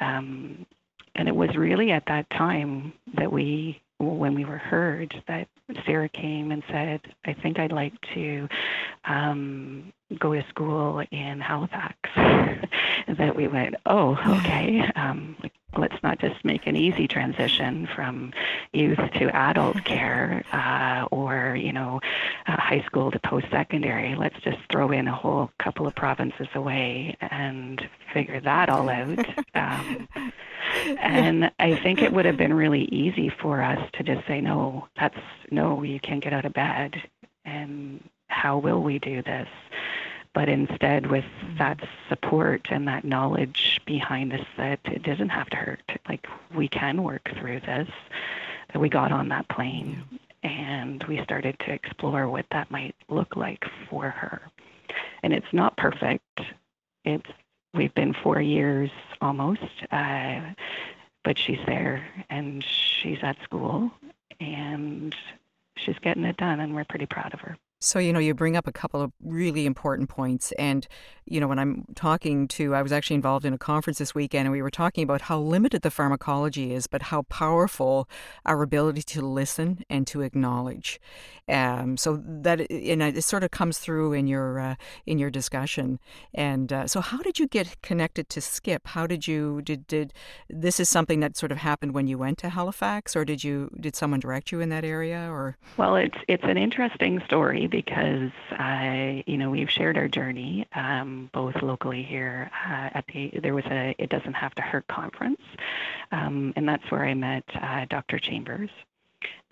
Um, 0.01 0.67
and 1.15 1.29
it 1.29 1.35
was 1.35 1.57
really 1.57 1.91
at 1.91 2.05
that 2.07 2.31
time 2.31 2.93
that 3.17 3.31
we 3.33 3.81
when 3.99 4.35
we 4.35 4.45
were 4.45 4.59
heard 4.59 5.13
that 5.27 5.49
Sarah 5.85 6.09
came 6.09 6.53
and 6.53 6.63
said, 6.71 7.01
I 7.25 7.33
think 7.33 7.59
I'd 7.59 7.73
like 7.73 7.95
to 8.15 8.49
um, 9.05 9.93
go 10.19 10.35
to 10.35 10.45
school 10.49 11.03
in 11.11 11.41
Halifax. 11.41 11.97
that 13.17 13.37
we 13.37 13.49
went, 13.49 13.75
oh, 13.87 14.19
okay. 14.38 14.83
Um, 14.97 15.37
let's 15.77 16.03
not 16.03 16.19
just 16.19 16.45
make 16.45 16.67
an 16.67 16.77
easy 16.77 17.07
transition 17.07 17.88
from 17.95 18.33
youth 18.73 18.99
to 19.15 19.35
adult 19.35 19.83
care 19.85 20.45
uh, 20.53 21.07
or 21.15 21.57
you 21.57 21.73
know 21.73 22.00
uh, 22.47 22.57
high 22.57 22.83
school 22.87 23.11
to 23.11 23.19
post-secondary. 23.21 24.15
Let's 24.15 24.38
just 24.41 24.59
throw 24.71 24.91
in 24.91 25.09
a 25.09 25.15
whole 25.15 25.50
couple 25.59 25.87
of 25.87 25.95
provinces 25.95 26.49
away 26.55 27.17
and 27.21 27.87
figure 28.12 28.41
that 28.41 28.69
all 28.69 28.88
out. 28.88 29.27
Um, 29.55 30.09
and 31.00 31.50
i 31.59 31.75
think 31.77 32.03
it 32.03 32.12
would 32.12 32.27
have 32.27 32.37
been 32.37 32.53
really 32.53 32.85
easy 32.85 33.31
for 33.41 33.62
us 33.62 33.79
to 33.95 34.03
just 34.03 34.27
say 34.27 34.41
no 34.41 34.87
that's 35.00 35.17
no 35.50 35.83
you 35.83 35.99
can't 35.99 36.23
get 36.23 36.33
out 36.33 36.45
of 36.45 36.53
bed. 36.53 36.97
And 37.45 38.07
how 38.29 38.59
will 38.59 38.83
we 38.83 38.99
do 38.99 39.23
this 39.23 39.49
but 40.38 40.49
instead 40.49 41.11
with 41.11 41.25
that 41.59 41.80
support 42.09 42.68
and 42.71 42.87
that 42.87 43.04
knowledge 43.04 43.80
behind 43.87 44.33
us 44.33 44.47
that 44.57 44.78
it 44.85 45.02
doesn't 45.02 45.30
have 45.30 45.50
to 45.50 45.57
hurt. 45.57 45.83
Like 46.09 46.28
we 46.54 46.68
can 46.68 47.02
work 47.02 47.28
through 47.40 47.59
this. 47.59 47.88
That 48.73 48.78
we 48.78 48.88
got 48.88 49.11
on 49.11 49.30
that 49.30 49.49
plane 49.49 50.04
and 50.45 51.02
we 51.09 51.21
started 51.25 51.59
to 51.66 51.73
explore 51.73 52.28
what 52.28 52.47
that 52.52 52.71
might 52.71 52.95
look 53.09 53.35
like 53.35 53.64
for 53.90 54.11
her. 54.11 54.40
And 55.25 55.33
it's 55.33 55.52
not 55.52 55.76
perfect. 55.76 56.40
It's 57.04 57.28
we've 57.75 57.95
been 57.95 58.14
four 58.14 58.40
years 58.40 58.90
almost 59.21 59.62
uh, 59.90 60.40
but 61.25 61.37
she's 61.37 61.59
there 61.66 62.07
and 62.30 62.62
she's 62.62 63.18
at 63.23 63.42
school 63.42 63.90
and 64.38 65.16
she's 65.76 65.99
getting 65.99 66.23
it 66.23 66.37
done 66.37 66.61
and 66.61 66.76
we're 66.76 66.85
pretty 66.85 67.07
proud 67.07 67.35
of 67.35 67.40
her 67.40 67.57
so, 67.81 68.01
you 68.01 68.13
know, 68.13 68.19
you 68.19 68.35
bring 68.35 68.57
up 68.57 68.67
a 68.67 68.73
couple 68.73 69.01
of 69.01 69.13
really 69.23 69.65
important 69.65 70.09
points. 70.09 70.51
And, 70.59 70.87
you 71.27 71.39
know, 71.39 71.47
when 71.47 71.61
I'm 71.61 71.85
talking 71.95 72.49
to, 72.49 72.75
I 72.75 72.83
was 72.83 72.91
actually 72.91 73.15
involved 73.15 73.45
in 73.45 73.53
a 73.53 73.59
conference 73.59 73.99
this 73.99 74.17
weekend 74.17 74.47
and 74.47 74.53
we 74.53 74.63
were 74.63 74.71
talking 74.71 75.05
about 75.05 75.23
how 75.23 75.39
limited 75.39 75.83
the 75.83 75.91
pharmacology 75.91 76.75
is, 76.75 76.89
but 76.89 77.03
how 77.03 77.23
powerful 77.23 78.09
our 78.45 78.63
ability 78.63 79.03
to 79.03 79.23
listen 79.23 79.85
and 79.89 80.09
to 80.09 80.23
acknowledge. 80.23 81.01
Um, 81.49 81.97
so 81.97 82.21
that, 82.25 82.69
and 82.71 83.03
it 83.03 83.23
sort 83.23 83.45
of 83.45 83.53
comes 83.53 83.79
through 83.79 84.13
in 84.13 84.27
your, 84.27 84.59
uh, 84.59 84.75
in 85.07 85.21
your 85.21 85.31
discussion. 85.31 86.01
And 86.35 86.73
uh, 86.73 86.87
so 86.89 87.01
how 87.01 87.19
did 87.19 87.39
you 87.39 87.47
get 87.47 87.81
connected 87.83 88.29
to 88.31 88.41
Skip? 88.41 88.89
How 88.89 89.07
did 89.07 89.29
you, 89.29 89.63
did, 89.63 89.87
did, 89.87 90.13
this 90.51 90.81
is 90.81 90.89
something 90.89 91.21
that 91.21 91.37
sort 91.37 91.53
of 91.53 91.59
happened 91.59 91.95
when 91.95 92.09
you 92.09 92.19
went 92.19 92.39
to 92.39 92.49
Halifax 92.49 93.15
or 93.15 93.25
did 93.25 93.45
you, 93.45 93.71
did 93.79 93.95
someone 93.95 94.19
direct 94.19 94.51
you 94.51 94.61
in 94.61 94.69
that 94.71 94.85
area 94.85 95.29
or? 95.31 95.57
Well, 95.77 95.95
it's, 95.95 96.19
it's 96.27 96.45
an 96.45 96.59
interesting 96.59 97.21
story 97.25 97.68
because 97.69 98.31
I, 98.51 99.23
you 99.27 99.37
know, 99.37 99.51
we've 99.51 99.71
shared 99.71 99.97
our 99.97 100.09
journey 100.09 100.67
um, 100.75 101.31
both 101.33 101.63
locally 101.63 102.03
here 102.03 102.51
uh, 102.67 102.91
at 102.95 103.05
the. 103.13 103.31
There 103.43 103.55
was 103.55 103.65
a 103.67 103.95
It 103.99 104.11
Doesn't 104.11 104.35
Have 104.35 104.55
to 104.57 104.63
Hurt 104.63 104.87
conference, 104.89 105.41
um, 106.13 106.53
and 106.57 106.69
that's 106.69 106.91
where 106.91 107.05
I 107.05 107.15
met 107.15 107.45
uh, 107.55 107.87
Dr. 107.89 108.19
Chambers, 108.19 108.71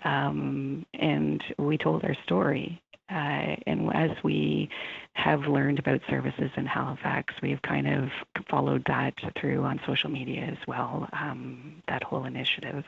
um, 0.04 0.84
and 0.94 1.42
we 1.58 1.78
told 1.78 2.04
our 2.04 2.16
story. 2.24 2.82
Uh, 3.08 3.54
and 3.66 3.94
as 3.94 4.10
we 4.24 4.68
have 5.12 5.42
learned 5.42 5.78
about 5.78 6.00
services 6.10 6.50
in 6.56 6.66
Halifax, 6.66 7.34
we've 7.40 7.62
kind 7.62 7.86
of 7.86 8.08
followed 8.50 8.82
that 8.86 9.14
through 9.40 9.62
on 9.62 9.80
social 9.86 10.10
media 10.10 10.42
as 10.42 10.58
well, 10.66 11.08
um, 11.12 11.82
that 11.88 12.02
whole 12.02 12.24
initiative. 12.24 12.84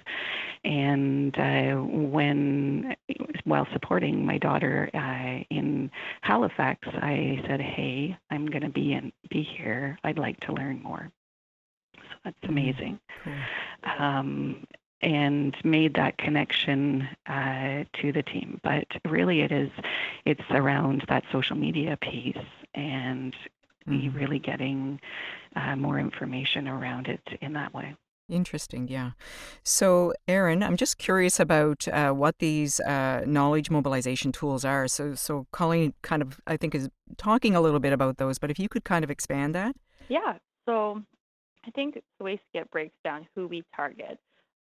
And 0.65 1.39
uh, 1.39 1.77
when, 1.77 2.97
while 3.45 3.67
supporting 3.73 4.27
my 4.27 4.39
daughter 4.39 4.91
uh, 4.93 5.45
in 5.51 5.91
Halifax, 6.23 6.87
I 6.95 7.41
said, 7.47 7.61
"Hey, 7.61 8.17
I'm 8.31 8.47
going 8.47 8.63
to 8.63 8.71
be 8.71 8.93
in, 8.93 9.13
be 9.31 9.43
here. 9.43 9.99
I'd 10.03 10.19
like 10.19 10.41
to 10.41 10.53
learn 10.53 10.83
more." 10.83 11.13
So 11.95 12.01
that's 12.25 12.37
mm-hmm. 12.39 12.51
amazing. 12.51 13.01
Cool. 13.25 13.35
Um, 13.99 14.67
and 15.01 15.57
made 15.65 15.95
that 15.95 16.19
connection 16.19 17.09
uh, 17.27 17.85
to 18.01 18.13
the 18.13 18.23
team. 18.23 18.61
But 18.63 18.87
really, 19.05 19.41
it 19.43 19.53
is 19.53 19.71
it's 20.25 20.43
around 20.51 21.05
that 21.09 21.25
social 21.33 21.57
media 21.57 21.97
piece 22.01 22.37
and 22.75 23.35
mm-hmm. 23.89 24.17
really 24.17 24.39
getting 24.39 25.01
uh, 25.57 25.77
more 25.77 25.99
information 25.99 26.69
around 26.69 27.09
it 27.09 27.23
in 27.41 27.53
that 27.55 27.73
way. 27.75 27.95
Interesting, 28.29 28.89
yeah. 28.89 29.13
So, 29.63 30.13
Erin, 30.27 30.63
I'm 30.63 30.77
just 30.77 30.99
curious 30.99 31.41
about 31.41 31.89
uh, 31.89 32.11
what 32.11 32.39
these 32.41 32.79
uh, 32.81 33.23
knowledge 33.27 33.71
mobilization 33.71 34.33
tools 34.33 34.67
are. 34.67 34.87
So, 34.87 35.15
so 35.15 35.47
Colleen 35.51 35.95
kind 36.03 36.21
of, 36.21 36.39
I 36.47 36.59
think, 36.59 36.75
is 36.75 36.91
talking 37.17 37.57
a 37.57 37.61
little 37.63 37.81
bit 37.81 37.95
about 37.95 38.19
those. 38.19 38.39
But 38.39 38.51
if 38.51 38.59
you 38.59 38.69
could 38.69 38.85
kind 38.85 39.03
of 39.03 39.11
expand 39.11 39.55
that. 39.55 39.75
Yeah. 40.09 40.35
So, 40.67 41.03
I 41.67 41.71
think 41.71 42.03
the 42.19 42.25
way 42.25 42.39
SKIP 42.55 42.71
breaks 42.71 42.95
down 43.03 43.27
who 43.35 43.49
we 43.49 43.65
target 43.75 44.19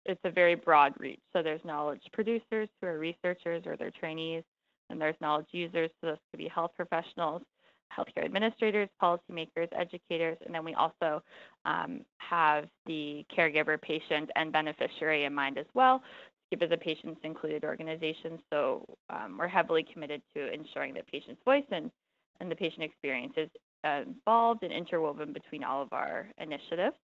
it's 0.09 0.21
a 0.25 0.31
very 0.31 0.55
broad 0.55 0.93
reach. 0.99 1.21
So 1.33 1.43
there's 1.43 1.61
knowledge 1.65 2.03
producers 2.13 2.69
who 2.81 2.87
are 2.87 2.99
researchers 2.99 3.65
or 3.67 3.77
their 3.77 3.91
trainees, 3.91 4.45
and 4.91 5.01
there's 5.01 5.17
knowledge 5.21 5.47
users, 5.53 5.91
so 6.01 6.09
those 6.09 6.19
could 6.31 6.39
be 6.39 6.49
health 6.49 6.73
professionals. 6.77 7.43
healthcare 7.97 8.25
administrators, 8.25 8.89
policymakers, 9.01 9.69
educators, 9.79 10.37
and 10.45 10.55
then 10.55 10.65
we 10.65 10.75
also 10.75 11.23
um, 11.65 12.01
have 12.19 12.67
the 12.87 13.25
caregiver, 13.37 13.81
patient, 13.81 14.31
and 14.37 14.53
beneficiary 14.53 15.25
in 15.25 15.33
mind 15.35 15.57
as 15.59 15.67
well. 15.75 16.03
SKIP 16.47 16.63
is 16.63 16.73
a 16.73 16.77
patients 16.77 17.21
included 17.25 17.65
organization, 17.65 18.39
so 18.51 18.85
um, 19.11 19.37
we're 19.39 19.49
heavily 19.49 19.85
committed 19.93 20.23
to 20.35 20.53
ensuring 20.53 20.95
that 20.95 21.07
patient's 21.07 21.41
voice 21.45 21.65
and, 21.71 21.91
and 22.41 22.51
the 22.51 22.57
patient 22.57 22.83
experience 22.83 23.35
is 23.37 23.49
uh, 23.85 24.03
involved 24.07 24.63
and 24.63 24.73
interwoven 24.73 25.33
between 25.33 25.65
all 25.65 25.83
of 25.83 25.93
our 25.93 26.29
initiatives 26.39 26.97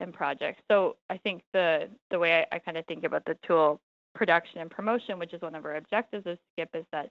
and 0.00 0.12
projects. 0.12 0.62
So 0.70 0.96
I 1.10 1.16
think 1.18 1.42
the 1.52 1.88
the 2.10 2.18
way 2.18 2.46
I, 2.50 2.56
I 2.56 2.58
kind 2.58 2.76
of 2.76 2.86
think 2.86 3.04
about 3.04 3.24
the 3.24 3.36
tool 3.46 3.80
production 4.14 4.60
and 4.60 4.70
promotion, 4.70 5.18
which 5.18 5.34
is 5.34 5.42
one 5.42 5.54
of 5.54 5.64
our 5.64 5.76
objectives 5.76 6.26
of 6.26 6.38
SKIP, 6.52 6.68
is 6.74 6.84
that 6.92 7.10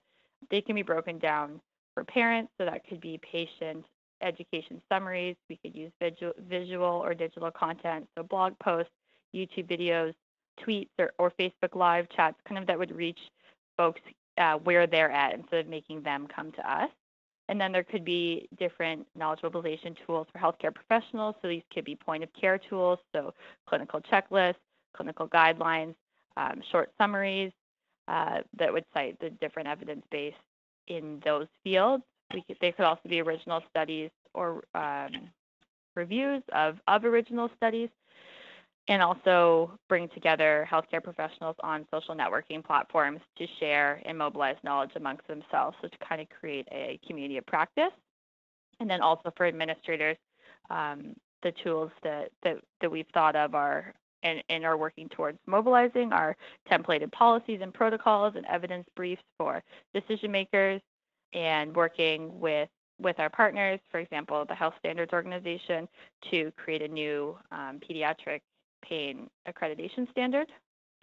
they 0.50 0.60
can 0.60 0.74
be 0.74 0.82
broken 0.82 1.18
down 1.18 1.60
for 1.94 2.04
parents. 2.04 2.52
So 2.58 2.64
that 2.64 2.86
could 2.88 3.00
be 3.00 3.18
patient 3.18 3.84
education 4.22 4.80
summaries. 4.90 5.36
We 5.48 5.56
could 5.56 5.74
use 5.74 5.92
visual, 6.00 6.32
visual 6.48 7.02
or 7.04 7.14
digital 7.14 7.50
content, 7.50 8.06
so 8.16 8.22
blog 8.22 8.58
posts, 8.58 8.92
YouTube 9.34 9.68
videos, 9.68 10.14
tweets, 10.60 10.88
or, 10.98 11.12
or 11.18 11.30
Facebook 11.38 11.74
Live 11.74 12.08
chats, 12.08 12.36
kind 12.48 12.58
of 12.58 12.66
that 12.66 12.78
would 12.78 12.94
reach 12.94 13.18
folks 13.76 14.00
uh, 14.38 14.54
where 14.54 14.86
they're 14.86 15.10
at 15.10 15.34
instead 15.34 15.60
of 15.60 15.66
making 15.68 16.02
them 16.02 16.26
come 16.34 16.52
to 16.52 16.70
us. 16.70 16.90
And 17.48 17.60
then 17.60 17.70
there 17.70 17.84
could 17.84 18.04
be 18.04 18.48
different 18.58 19.06
knowledge 19.14 19.40
mobilization 19.42 19.94
tools 20.06 20.26
for 20.32 20.38
healthcare 20.38 20.74
professionals. 20.74 21.36
So 21.40 21.48
these 21.48 21.62
could 21.72 21.84
be 21.84 21.94
point 21.94 22.22
of 22.22 22.28
care 22.38 22.58
tools, 22.58 22.98
so 23.14 23.32
clinical 23.68 24.00
checklists, 24.00 24.56
clinical 24.96 25.28
guidelines, 25.28 25.94
um, 26.36 26.60
short 26.72 26.90
summaries 26.98 27.52
uh, 28.08 28.38
that 28.58 28.72
would 28.72 28.84
cite 28.92 29.18
the 29.20 29.30
different 29.30 29.68
evidence 29.68 30.04
base 30.10 30.34
in 30.88 31.20
those 31.24 31.46
fields. 31.62 32.02
Could, 32.32 32.42
they 32.60 32.72
could 32.72 32.84
also 32.84 33.08
be 33.08 33.20
original 33.20 33.62
studies 33.70 34.10
or 34.34 34.64
um, 34.74 35.30
reviews 35.94 36.42
of, 36.52 36.78
of 36.88 37.04
original 37.04 37.48
studies 37.56 37.88
and 38.88 39.02
also 39.02 39.78
bring 39.88 40.08
together 40.10 40.68
healthcare 40.70 41.02
professionals 41.02 41.56
on 41.60 41.86
social 41.90 42.14
networking 42.14 42.64
platforms 42.64 43.20
to 43.36 43.46
share 43.58 44.00
and 44.06 44.16
mobilize 44.16 44.56
knowledge 44.62 44.90
amongst 44.96 45.26
themselves, 45.26 45.76
so 45.82 45.88
to 45.88 45.98
kind 45.98 46.20
of 46.20 46.28
create 46.28 46.68
a 46.70 46.98
community 47.06 47.36
of 47.36 47.46
practice. 47.46 47.92
And 48.78 48.88
then 48.88 49.00
also 49.00 49.32
for 49.36 49.46
administrators, 49.46 50.16
um, 50.70 51.14
the 51.42 51.52
tools 51.64 51.90
that, 52.02 52.30
that, 52.42 52.58
that 52.80 52.90
we've 52.90 53.06
thought 53.12 53.36
of 53.36 53.54
are 53.54 53.94
and, 54.22 54.42
and 54.48 54.64
are 54.64 54.76
working 54.76 55.08
towards 55.08 55.38
mobilizing 55.46 56.12
are 56.12 56.36
templated 56.70 57.12
policies 57.12 57.60
and 57.62 57.72
protocols 57.72 58.34
and 58.36 58.46
evidence 58.46 58.86
briefs 58.96 59.22
for 59.38 59.62
decision 59.94 60.30
makers 60.30 60.80
and 61.32 61.74
working 61.74 62.38
with 62.40 62.68
with 62.98 63.20
our 63.20 63.28
partners, 63.28 63.78
for 63.90 64.00
example, 64.00 64.42
the 64.48 64.54
Health 64.54 64.72
Standards 64.78 65.12
Organization, 65.12 65.86
to 66.30 66.50
create 66.56 66.80
a 66.80 66.88
new 66.88 67.36
um, 67.52 67.78
pediatric 67.78 68.40
pain 68.88 69.28
accreditation 69.48 70.10
standard, 70.10 70.48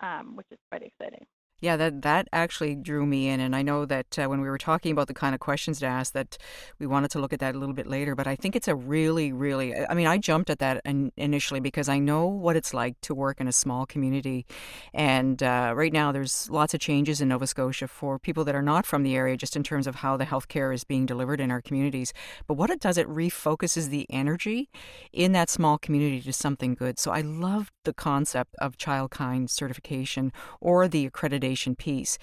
um, 0.01 0.35
which 0.35 0.47
is 0.51 0.59
quite 0.69 0.83
exciting. 0.83 1.25
Yeah, 1.63 1.77
that 1.77 2.01
that 2.01 2.27
actually 2.33 2.75
drew 2.75 3.05
me 3.05 3.29
in, 3.29 3.39
and 3.39 3.55
I 3.55 3.61
know 3.61 3.85
that 3.85 4.19
uh, 4.19 4.25
when 4.25 4.41
we 4.41 4.49
were 4.49 4.57
talking 4.57 4.91
about 4.91 5.07
the 5.07 5.13
kind 5.13 5.33
of 5.33 5.39
questions 5.39 5.79
to 5.79 5.85
ask, 5.85 6.11
that 6.11 6.37
we 6.77 6.85
wanted 6.85 7.09
to 7.11 7.19
look 7.19 7.31
at 7.31 7.39
that 7.39 7.55
a 7.55 7.57
little 7.57 7.73
bit 7.73 7.87
later. 7.87 8.15
But 8.15 8.27
I 8.27 8.35
think 8.35 8.57
it's 8.57 8.67
a 8.67 8.75
really, 8.75 9.31
really. 9.31 9.73
I 9.73 9.93
mean, 9.93 10.05
I 10.05 10.17
jumped 10.17 10.49
at 10.49 10.59
that 10.59 10.81
in, 10.83 11.13
initially 11.15 11.61
because 11.61 11.87
I 11.87 11.99
know 11.99 12.25
what 12.25 12.57
it's 12.57 12.73
like 12.73 12.99
to 13.03 13.15
work 13.15 13.39
in 13.39 13.47
a 13.47 13.53
small 13.53 13.85
community, 13.85 14.45
and 14.93 15.41
uh, 15.41 15.71
right 15.73 15.93
now 15.93 16.11
there's 16.11 16.49
lots 16.49 16.73
of 16.73 16.81
changes 16.81 17.21
in 17.21 17.29
Nova 17.29 17.47
Scotia 17.47 17.87
for 17.87 18.19
people 18.19 18.43
that 18.43 18.55
are 18.55 18.61
not 18.61 18.85
from 18.85 19.03
the 19.03 19.15
area, 19.15 19.37
just 19.37 19.55
in 19.55 19.63
terms 19.63 19.87
of 19.87 19.95
how 19.95 20.17
the 20.17 20.25
healthcare 20.25 20.75
is 20.75 20.83
being 20.83 21.05
delivered 21.05 21.39
in 21.39 21.49
our 21.49 21.61
communities. 21.61 22.11
But 22.45 22.55
what 22.55 22.71
it 22.71 22.81
does, 22.81 22.97
it 22.97 23.07
refocuses 23.07 23.87
the 23.87 24.05
energy 24.09 24.69
in 25.13 25.31
that 25.31 25.49
small 25.49 25.77
community 25.77 26.19
to 26.23 26.33
something 26.33 26.75
good. 26.75 26.99
So 26.99 27.11
I 27.11 27.21
love 27.21 27.71
the 27.83 27.93
concept 27.93 28.55
of 28.59 28.77
Childkind 28.77 29.49
certification 29.49 30.31
or 30.59 30.87
the 30.87 31.09
accreditation 31.09 31.77
piece. 31.77 32.17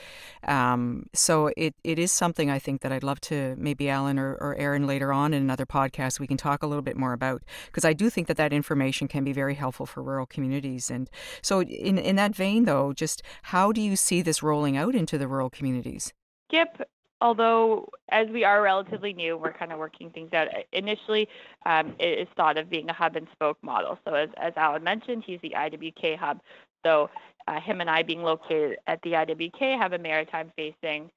Um, 0.46 1.06
so 1.12 1.50
it, 1.56 1.74
it 1.84 1.98
is 1.98 2.12
something 2.12 2.50
I 2.50 2.58
think 2.58 2.80
that 2.82 2.92
I'd 2.92 3.02
love 3.02 3.20
to 3.22 3.54
maybe 3.58 3.88
Alan 3.88 4.18
or, 4.18 4.34
or 4.34 4.54
Erin 4.56 4.86
later 4.86 5.12
on 5.12 5.32
in 5.32 5.42
another 5.42 5.66
podcast 5.66 6.20
we 6.20 6.26
can 6.26 6.36
talk 6.36 6.62
a 6.62 6.66
little 6.66 6.82
bit 6.82 6.96
more 6.96 7.12
about 7.12 7.42
because 7.66 7.84
I 7.84 7.92
do 7.92 8.10
think 8.10 8.26
that 8.28 8.36
that 8.36 8.52
information 8.52 9.08
can 9.08 9.24
be 9.24 9.32
very 9.32 9.54
helpful 9.54 9.86
for 9.86 10.02
rural 10.02 10.26
communities. 10.26 10.90
And 10.90 11.08
so 11.42 11.62
in 11.62 11.98
in 11.98 12.16
that 12.16 12.34
vein 12.34 12.64
though, 12.64 12.92
just 12.92 13.22
how 13.42 13.72
do 13.72 13.80
you 13.80 13.96
see 13.96 14.22
this 14.22 14.42
rolling 14.42 14.76
out 14.76 14.94
into 14.94 15.18
the 15.18 15.28
rural 15.28 15.50
communities? 15.50 16.12
Skip 16.48 16.82
although 17.20 17.88
as 18.10 18.28
we 18.28 18.44
are 18.44 18.62
relatively 18.62 19.12
new, 19.12 19.36
we're 19.36 19.52
kind 19.52 19.72
of 19.72 19.78
working 19.78 20.10
things 20.10 20.32
out. 20.32 20.48
Initially, 20.72 21.28
um, 21.66 21.94
it 21.98 22.18
is 22.18 22.28
thought 22.36 22.58
of 22.58 22.70
being 22.70 22.88
a 22.90 22.92
hub 22.92 23.16
and 23.16 23.26
spoke 23.32 23.58
model. 23.62 23.98
So 24.06 24.14
as, 24.14 24.28
as 24.36 24.52
Alan 24.56 24.82
mentioned, 24.82 25.24
he's 25.26 25.40
the 25.42 25.54
IWK 25.56 26.16
hub. 26.16 26.40
So 26.84 27.10
uh, 27.46 27.60
him 27.60 27.80
and 27.80 27.90
I 27.90 28.02
being 28.02 28.22
located 28.22 28.78
at 28.86 29.00
the 29.02 29.12
IWK 29.12 29.78
have 29.78 29.92
a 29.92 29.98
maritime 29.98 30.52
facing 30.56 31.10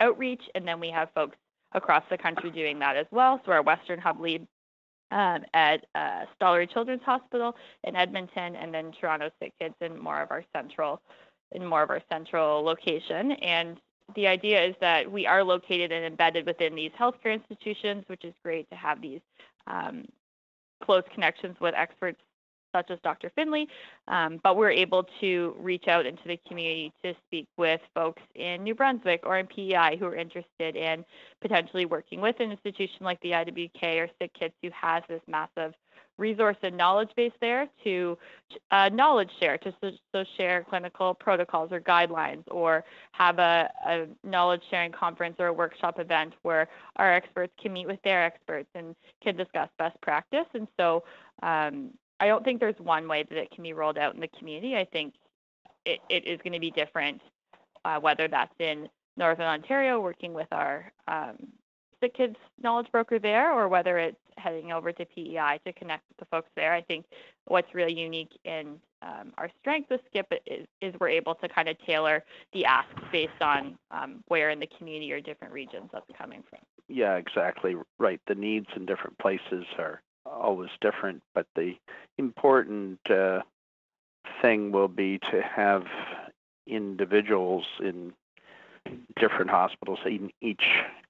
outreach, 0.00 0.42
and 0.54 0.66
then 0.66 0.80
we 0.80 0.90
have 0.90 1.08
folks 1.14 1.36
across 1.72 2.04
the 2.10 2.18
country 2.18 2.50
doing 2.50 2.78
that 2.78 2.96
as 2.96 3.06
well. 3.10 3.40
So 3.44 3.52
our 3.52 3.62
Western 3.62 3.98
Hub 3.98 4.20
lead 4.20 4.46
um, 5.10 5.44
at 5.54 5.84
uh, 5.94 6.24
Stollery 6.40 6.70
Children's 6.70 7.02
Hospital 7.02 7.56
in 7.84 7.96
Edmonton, 7.96 8.56
and 8.56 8.72
then 8.72 8.92
Toronto 9.00 9.30
Sick 9.40 9.52
Kids 9.58 9.74
in 9.80 9.98
more 9.98 10.20
of 10.20 10.30
our 10.30 10.44
central, 10.54 11.00
in 11.52 11.64
more 11.64 11.82
of 11.82 11.90
our 11.90 12.02
central 12.10 12.62
location. 12.62 13.32
And 13.32 13.78
the 14.14 14.26
idea 14.26 14.64
is 14.64 14.74
that 14.80 15.10
we 15.10 15.26
are 15.26 15.44
located 15.44 15.92
and 15.92 16.04
embedded 16.04 16.46
within 16.46 16.74
these 16.74 16.92
healthcare 16.98 17.32
institutions, 17.32 18.04
which 18.06 18.24
is 18.24 18.34
great 18.42 18.68
to 18.70 18.76
have 18.76 19.00
these 19.00 19.20
um, 19.66 20.06
close 20.82 21.02
connections 21.14 21.56
with 21.60 21.74
experts 21.76 22.20
such 22.74 22.90
as 22.90 22.98
Dr. 23.02 23.30
Finley, 23.34 23.66
um, 24.08 24.40
but 24.42 24.56
we're 24.56 24.70
able 24.70 25.06
to 25.20 25.56
reach 25.58 25.88
out 25.88 26.06
into 26.06 26.22
the 26.26 26.38
community 26.46 26.92
to 27.02 27.14
speak 27.26 27.46
with 27.56 27.80
folks 27.94 28.22
in 28.34 28.62
New 28.62 28.74
Brunswick 28.74 29.20
or 29.24 29.38
in 29.38 29.46
PEI 29.46 29.96
who 29.98 30.06
are 30.06 30.14
interested 30.14 30.76
in 30.76 31.04
potentially 31.40 31.86
working 31.86 32.20
with 32.20 32.36
an 32.40 32.50
institution 32.50 32.98
like 33.00 33.20
the 33.20 33.30
IWK 33.30 33.82
or 33.82 34.08
SickKids 34.20 34.52
who 34.62 34.70
has 34.70 35.02
this 35.08 35.22
massive 35.26 35.72
resource 36.18 36.56
and 36.62 36.76
knowledge 36.76 37.10
base 37.16 37.32
there 37.40 37.68
to 37.84 38.18
uh, 38.70 38.88
knowledge 38.92 39.30
share, 39.40 39.56
to 39.58 39.72
so, 39.80 40.24
share 40.36 40.64
clinical 40.68 41.14
protocols 41.14 41.70
or 41.72 41.80
guidelines, 41.80 42.42
or 42.48 42.84
have 43.12 43.38
a, 43.38 43.70
a, 43.86 44.06
knowledge 44.24 44.62
sharing 44.70 44.92
conference 44.92 45.36
or 45.38 45.46
a 45.46 45.52
workshop 45.52 45.98
event 45.98 46.34
where 46.42 46.68
our 46.96 47.14
experts 47.14 47.52
can 47.60 47.72
meet 47.72 47.86
with 47.86 48.02
their 48.02 48.24
experts 48.24 48.68
and 48.74 48.94
can 49.22 49.36
discuss 49.36 49.68
best 49.78 49.98
practice. 50.00 50.46
And 50.54 50.66
so 50.78 51.04
um, 51.42 51.90
I 52.20 52.26
don't 52.26 52.44
think 52.44 52.60
there's 52.60 52.78
one 52.78 53.06
way 53.08 53.24
that 53.28 53.38
it 53.38 53.50
can 53.50 53.62
be 53.62 53.72
rolled 53.72 53.98
out 53.98 54.14
in 54.14 54.20
the 54.20 54.28
community. 54.28 54.76
I 54.76 54.84
think 54.84 55.14
it, 55.84 56.00
it 56.08 56.26
is 56.26 56.38
going 56.42 56.52
to 56.52 56.60
be 56.60 56.70
different, 56.70 57.20
uh, 57.84 58.00
whether 58.00 58.28
that's 58.28 58.54
in 58.58 58.88
Northern 59.16 59.46
Ontario 59.46 60.00
working 60.00 60.34
with 60.34 60.48
our 60.52 60.92
um, 61.06 61.36
Sick 62.00 62.14
Kids 62.14 62.36
knowledge 62.62 62.86
broker 62.92 63.18
there, 63.18 63.52
or 63.52 63.68
whether 63.68 63.98
it's 63.98 64.16
heading 64.38 64.72
over 64.72 64.92
to 64.92 65.04
PEI 65.04 65.60
to 65.66 65.72
connect 65.72 66.04
with 66.08 66.18
the 66.18 66.24
folks 66.26 66.48
there. 66.56 66.72
I 66.72 66.82
think 66.82 67.06
what's 67.46 67.74
really 67.74 67.98
unique 67.98 68.38
in 68.44 68.78
um, 69.02 69.32
our 69.38 69.50
strength 69.60 69.90
with 69.90 70.00
Skip 70.08 70.32
is, 70.46 70.66
is, 70.80 70.94
we're 70.98 71.08
able 71.08 71.34
to 71.36 71.48
kind 71.48 71.68
of 71.68 71.76
tailor 71.86 72.24
the 72.52 72.64
asks 72.64 73.00
based 73.12 73.40
on 73.40 73.78
um, 73.90 74.24
where 74.26 74.50
in 74.50 74.58
the 74.58 74.68
community 74.78 75.12
or 75.12 75.20
different 75.20 75.52
regions 75.52 75.90
that's 75.92 76.06
coming 76.16 76.42
from. 76.48 76.58
Yeah, 76.88 77.16
exactly 77.16 77.76
right. 77.98 78.20
The 78.26 78.34
needs 78.34 78.66
in 78.74 78.86
different 78.86 79.18
places 79.18 79.64
are 79.78 80.02
always 80.26 80.70
different, 80.80 81.22
but 81.34 81.46
the 81.54 81.74
important 82.16 82.98
uh, 83.10 83.42
thing 84.42 84.72
will 84.72 84.88
be 84.88 85.18
to 85.30 85.42
have 85.42 85.84
individuals 86.66 87.64
in 87.80 88.12
different 89.16 89.50
hospitals 89.50 89.98
in 90.04 90.30
each 90.40 90.64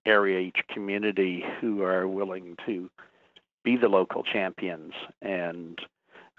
area, 0.05 0.41
each 0.41 0.61
community, 0.69 1.45
who 1.61 1.83
are 1.83 2.09
willing 2.09 2.57
to 2.67 2.91
be 3.65 3.77
the 3.77 3.89
local 3.89 4.23
champions 4.23 4.93
and 5.23 5.79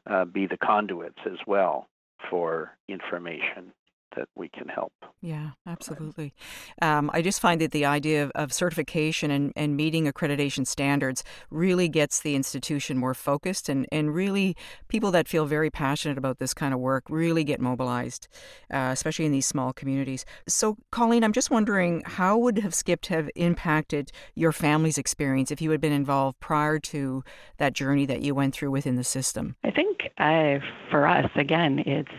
uh, 0.10 0.26
be 0.26 0.48
the 0.48 0.58
conduits 0.58 1.20
as 1.26 1.38
well 1.46 1.88
for 2.30 2.72
information 2.88 3.72
that 4.16 4.28
we 4.36 4.50
can 4.50 4.68
help. 4.68 4.94
Yeah, 5.22 5.52
absolutely. 5.68 6.34
Um, 6.82 7.10
I 7.14 7.22
just 7.22 7.42
find 7.42 7.60
that 7.62 7.72
the 7.72 7.86
idea 7.86 8.24
of, 8.24 8.32
of 8.36 8.54
certification 8.54 9.32
and, 9.32 9.52
and 9.56 9.76
meeting 9.76 10.06
accreditation 10.06 10.66
standards 10.66 11.24
really 11.50 11.90
gets 11.90 12.22
the 12.22 12.36
institution 12.36 12.98
more 12.98 13.14
focused, 13.14 13.70
and, 13.70 13.86
and 13.92 14.14
really 14.14 14.56
people 14.88 15.12
that 15.12 15.28
feel 15.28 15.46
very 15.46 15.70
passionate 15.70 16.18
about 16.18 16.40
this 16.40 16.54
kind 16.54 16.74
of 16.74 16.80
work 16.80 17.04
really 17.10 17.44
get 17.44 17.60
mobilized, 17.60 18.28
uh, 18.72 18.90
especially 18.92 19.26
in 19.26 19.32
these 19.32 19.46
small 19.46 19.74
communities. 19.74 20.26
So, 20.48 20.78
Colleen, 20.92 21.24
I'm 21.24 21.34
just 21.34 21.52
wondering 21.52 22.04
how 22.06 22.38
would 22.38 22.60
have 22.60 22.74
Skipped 22.74 23.08
have 23.08 23.30
impacted 23.36 24.12
your 24.36 24.52
family's 24.52 24.98
experience 24.98 25.52
if 25.52 25.62
you 25.62 25.72
had 25.72 25.82
been 25.82 25.92
involved 25.92 26.40
prior 26.40 26.80
to 26.80 27.24
that 27.58 27.74
journey 27.74 28.06
that 28.06 28.22
you 28.22 28.34
went 28.34 28.54
through 28.54 28.72
within 28.72 28.96
the 28.96 29.04
system? 29.04 29.56
I 29.64 29.72
think 29.72 30.10
uh, 30.18 30.60
for 30.90 31.08
us, 31.08 31.30
again, 31.36 31.80
it's 31.86 32.12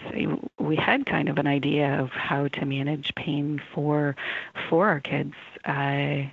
we 0.59 0.76
had 0.76 1.07
kind 1.07 1.29
of 1.29 1.38
an 1.38 1.46
idea 1.46 1.80
of 1.83 2.11
how 2.11 2.49
to 2.49 2.64
manage 2.64 3.14
pain 3.14 3.61
for 3.75 4.16
for 4.69 4.88
our 4.88 5.01
kids. 5.01 5.35
Uh, 5.64 6.31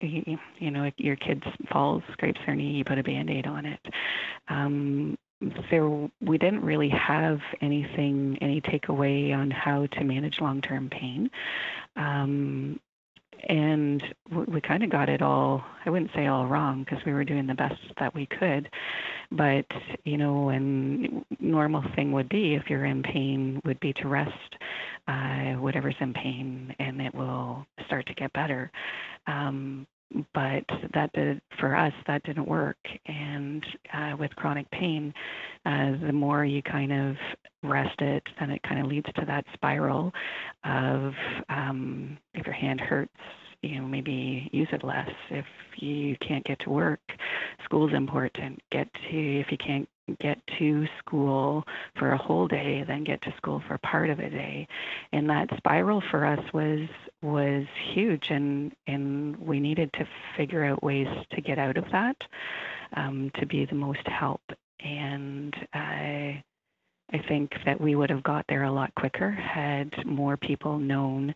you, 0.00 0.70
know, 0.70 0.90
your 0.98 1.16
kid 1.16 1.42
falls, 1.70 2.02
scrapes 2.12 2.40
their 2.44 2.54
knee, 2.54 2.72
you 2.72 2.84
put 2.84 2.98
a 2.98 3.02
band 3.02 3.30
aid 3.30 3.46
on 3.46 3.64
it. 3.64 3.80
Um, 4.48 5.16
we 6.20 6.38
didn't 6.38 6.62
really 6.62 6.88
have 6.90 7.40
anything, 7.60 8.38
any 8.40 8.60
takeaway 8.60 9.36
on 9.36 9.50
how 9.50 9.86
to 9.86 10.04
manage 10.04 10.40
long 10.40 10.60
term 10.60 10.88
pain. 10.88 11.30
Um, 11.96 12.80
and 13.48 14.02
we, 14.48 14.60
kind 14.60 14.82
of 14.82 14.90
got 14.90 15.08
it 15.08 15.22
all 15.22 15.62
i 15.84 15.90
wouldn't 15.90 16.10
say 16.14 16.26
all 16.26 16.46
wrong 16.46 16.84
because 16.84 17.04
we 17.04 17.12
were 17.12 17.24
doing 17.24 17.46
the 17.46 17.54
best 17.54 17.80
that 17.98 18.14
we 18.14 18.26
could 18.26 18.68
but 19.30 19.66
you 20.04 20.16
know 20.16 20.48
and 20.48 21.24
normal 21.38 21.82
thing 21.94 22.12
would 22.12 22.28
be 22.28 22.54
if 22.54 22.68
you're 22.68 22.84
in 22.84 23.02
pain 23.02 23.60
would 23.64 23.78
be 23.80 23.92
to 23.92 24.08
rest 24.08 24.56
uh, 25.08 25.54
whatever's 25.54 25.94
in 26.00 26.12
pain 26.12 26.74
and 26.78 27.00
it 27.00 27.14
will 27.14 27.64
start 27.86 28.06
to 28.06 28.14
get 28.14 28.32
better. 28.32 28.70
Um, 29.26 29.86
but 30.34 30.64
that 30.94 31.12
did 31.12 31.40
for 31.58 31.76
us 31.76 31.92
that 32.06 32.22
didn't 32.24 32.48
work. 32.48 32.78
And 33.06 33.64
uh, 33.92 34.16
with 34.18 34.34
chronic 34.36 34.70
pain 34.70 35.12
uh, 35.64 35.92
the 36.04 36.12
more 36.12 36.44
you 36.44 36.62
kind 36.62 36.92
of 36.92 37.16
rest 37.62 38.00
it 38.00 38.22
then 38.38 38.50
it 38.50 38.62
kind 38.62 38.80
of 38.80 38.86
leads 38.86 39.06
to 39.16 39.24
that 39.26 39.44
spiral 39.54 40.12
of 40.64 41.12
um, 41.48 42.16
if 42.34 42.46
your 42.46 42.54
hand 42.54 42.80
hurts 42.80 43.12
you 43.62 43.80
know 43.80 43.86
maybe 43.86 44.48
use 44.52 44.68
it 44.72 44.84
less. 44.84 45.08
If 45.30 45.46
you 45.76 46.16
can't 46.26 46.44
get 46.44 46.58
to 46.60 46.70
work 46.70 47.00
school's 47.64 47.92
important. 47.92 48.60
Get 48.70 48.92
to 49.10 49.40
if 49.40 49.46
you 49.50 49.58
can't 49.58 49.88
get 50.20 50.38
to 50.58 50.86
school 50.98 51.64
for 51.96 52.12
a 52.12 52.18
whole 52.18 52.46
day 52.46 52.84
then 52.86 53.04
get 53.04 53.20
to 53.22 53.34
school 53.36 53.62
for 53.66 53.78
part 53.78 54.10
of 54.10 54.18
a 54.18 54.30
day 54.30 54.66
and 55.12 55.28
that 55.28 55.48
spiral 55.56 56.00
for 56.10 56.24
us 56.24 56.40
was 56.52 56.88
was 57.22 57.66
huge 57.92 58.30
and 58.30 58.72
and 58.86 59.36
we 59.36 59.58
needed 59.60 59.92
to 59.92 60.06
figure 60.36 60.64
out 60.64 60.82
ways 60.82 61.08
to 61.30 61.40
get 61.40 61.58
out 61.58 61.76
of 61.76 61.84
that 61.90 62.16
um, 62.94 63.30
to 63.34 63.46
be 63.46 63.64
the 63.64 63.74
most 63.74 64.06
help 64.06 64.42
and 64.80 65.54
I 65.72 66.42
I 67.12 67.18
think 67.18 67.54
that 67.64 67.80
we 67.80 67.94
would 67.94 68.10
have 68.10 68.22
got 68.22 68.46
there 68.48 68.64
a 68.64 68.72
lot 68.72 68.94
quicker 68.94 69.30
had 69.30 70.04
more 70.04 70.36
people 70.36 70.78
known 70.78 71.34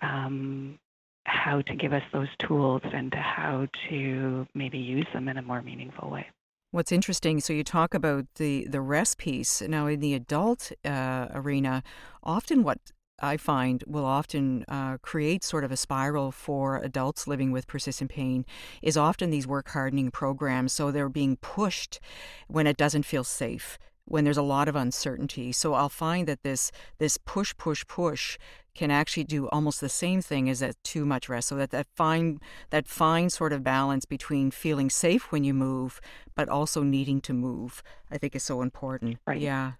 um, 0.00 0.78
how 1.24 1.60
to 1.60 1.74
give 1.74 1.92
us 1.92 2.02
those 2.12 2.28
tools 2.38 2.82
and 2.84 3.12
to 3.12 3.18
how 3.18 3.66
to 3.90 4.46
maybe 4.54 4.78
use 4.78 5.06
them 5.12 5.28
in 5.28 5.36
a 5.36 5.42
more 5.42 5.60
meaningful 5.60 6.10
way. 6.10 6.26
What's 6.72 6.92
interesting, 6.92 7.40
so 7.40 7.52
you 7.52 7.64
talk 7.64 7.94
about 7.94 8.26
the, 8.36 8.64
the 8.68 8.80
rest 8.80 9.18
piece. 9.18 9.60
Now, 9.60 9.88
in 9.88 9.98
the 9.98 10.14
adult 10.14 10.70
uh, 10.84 11.26
arena, 11.34 11.82
often 12.22 12.62
what 12.62 12.78
I 13.20 13.38
find 13.38 13.82
will 13.88 14.04
often 14.04 14.64
uh, 14.68 14.98
create 14.98 15.42
sort 15.42 15.64
of 15.64 15.72
a 15.72 15.76
spiral 15.76 16.30
for 16.30 16.76
adults 16.76 17.26
living 17.26 17.50
with 17.50 17.66
persistent 17.66 18.10
pain 18.10 18.46
is 18.82 18.96
often 18.96 19.30
these 19.30 19.48
work 19.48 19.68
hardening 19.70 20.12
programs. 20.12 20.72
So 20.72 20.92
they're 20.92 21.08
being 21.08 21.36
pushed 21.38 21.98
when 22.46 22.68
it 22.68 22.76
doesn't 22.76 23.02
feel 23.02 23.24
safe 23.24 23.76
when 24.10 24.24
there's 24.24 24.36
a 24.36 24.42
lot 24.42 24.68
of 24.68 24.74
uncertainty. 24.74 25.52
So 25.52 25.74
I'll 25.74 25.88
find 25.88 26.26
that 26.26 26.42
this 26.42 26.72
this 26.98 27.16
push 27.16 27.54
push 27.56 27.86
push 27.86 28.36
can 28.74 28.90
actually 28.90 29.24
do 29.24 29.48
almost 29.48 29.80
the 29.80 29.88
same 29.88 30.20
thing 30.20 30.48
as 30.50 30.60
that 30.60 30.76
too 30.82 31.04
much 31.04 31.28
rest. 31.28 31.48
So 31.48 31.56
that 31.56 31.70
that 31.70 31.86
fine 31.94 32.40
that 32.70 32.88
fine 32.88 33.30
sort 33.30 33.52
of 33.52 33.62
balance 33.62 34.04
between 34.04 34.50
feeling 34.50 34.90
safe 34.90 35.30
when 35.30 35.44
you 35.44 35.54
move, 35.54 36.00
but 36.34 36.48
also 36.48 36.82
needing 36.82 37.20
to 37.22 37.32
move, 37.32 37.82
I 38.10 38.18
think 38.18 38.34
is 38.34 38.42
so 38.42 38.62
important. 38.62 39.18
Right. 39.26 39.40
Yeah. 39.40 39.72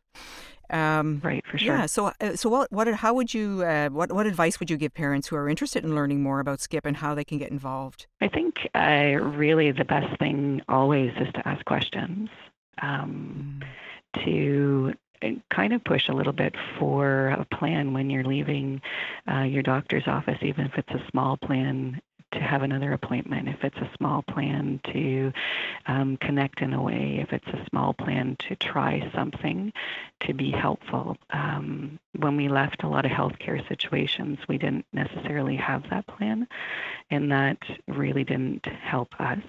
Um, 0.71 1.21
right, 1.25 1.45
for 1.51 1.59
sure. 1.59 1.75
Yeah. 1.75 1.87
So, 1.87 2.13
uh, 2.21 2.37
so 2.37 2.49
what, 2.49 2.71
what, 2.71 2.87
how 2.87 3.13
would 3.15 3.35
you, 3.35 3.65
uh, 3.65 3.89
what, 3.89 4.13
what 4.13 4.25
advice 4.27 4.61
would 4.61 4.71
you 4.71 4.77
give 4.77 4.95
parents 4.95 5.27
who 5.27 5.35
are 5.35 5.49
interested 5.49 5.83
in 5.83 5.97
learning 5.97 6.23
more 6.23 6.39
about 6.39 6.61
Skip 6.61 6.87
and 6.87 6.97
how 6.97 7.13
they 7.13 7.25
can 7.25 7.39
get 7.39 7.51
involved? 7.51 8.07
I 8.21 8.29
think 8.29 8.69
uh, 8.77 9.19
really 9.21 9.73
the 9.73 9.85
best 9.85 10.17
thing 10.21 10.63
always 10.69 11.11
is 11.19 11.27
to 11.35 11.49
ask 11.49 11.65
questions. 11.65 12.29
Um, 12.81 13.59
mm 13.61 13.67
to 14.25 14.95
uh, 15.23 15.29
kind 15.51 15.73
of 15.73 15.85
push 15.85 16.09
a 16.09 16.13
little 16.13 16.33
bit 16.33 16.55
for 16.79 17.29
a 17.29 17.45
plan 17.57 17.93
when 17.93 18.11
you're 18.11 18.25
leaving 18.25 18.81
uh, 19.31 19.43
your 19.43 19.63
doctor's 19.63 20.07
office, 20.07 20.39
even 20.43 20.67
if 20.67 20.77
it's 20.77 20.91
a 20.91 21.11
small 21.11 21.37
plan 21.37 22.01
to 22.33 22.39
have 22.39 22.63
another 22.63 22.93
appointment, 22.93 23.49
if 23.49 23.65
it's 23.65 23.77
a 23.79 23.91
small 23.97 24.23
plan 24.23 24.81
to 24.93 25.33
um, 25.87 26.17
connect 26.19 26.61
in 26.61 26.73
a 26.73 26.83
way, 26.83 27.19
if 27.21 27.33
it's 27.33 27.49
a 27.49 27.67
small 27.71 27.93
plan 27.93 28.37
to 28.49 28.55
try 28.57 29.11
something 29.15 29.73
to 30.21 30.33
be 30.33 30.51
helpful. 30.51 31.17
Um, 31.31 31.99
when 32.17 32.37
we 32.37 32.49
left 32.49 32.85
a 32.85 32.89
lot 32.89 33.05
of 33.05 33.11
healthcare 33.11 33.67
situations, 33.69 34.39
we 34.49 34.59
didn't 34.59 34.87
necessarily 34.93 35.57
have 35.57 35.83
that 35.91 36.07
plan, 36.07 36.47
and 37.11 37.33
that 37.33 37.59
really 37.89 38.25
didn't 38.25 38.67
help 38.67 39.09
us. 39.21 39.43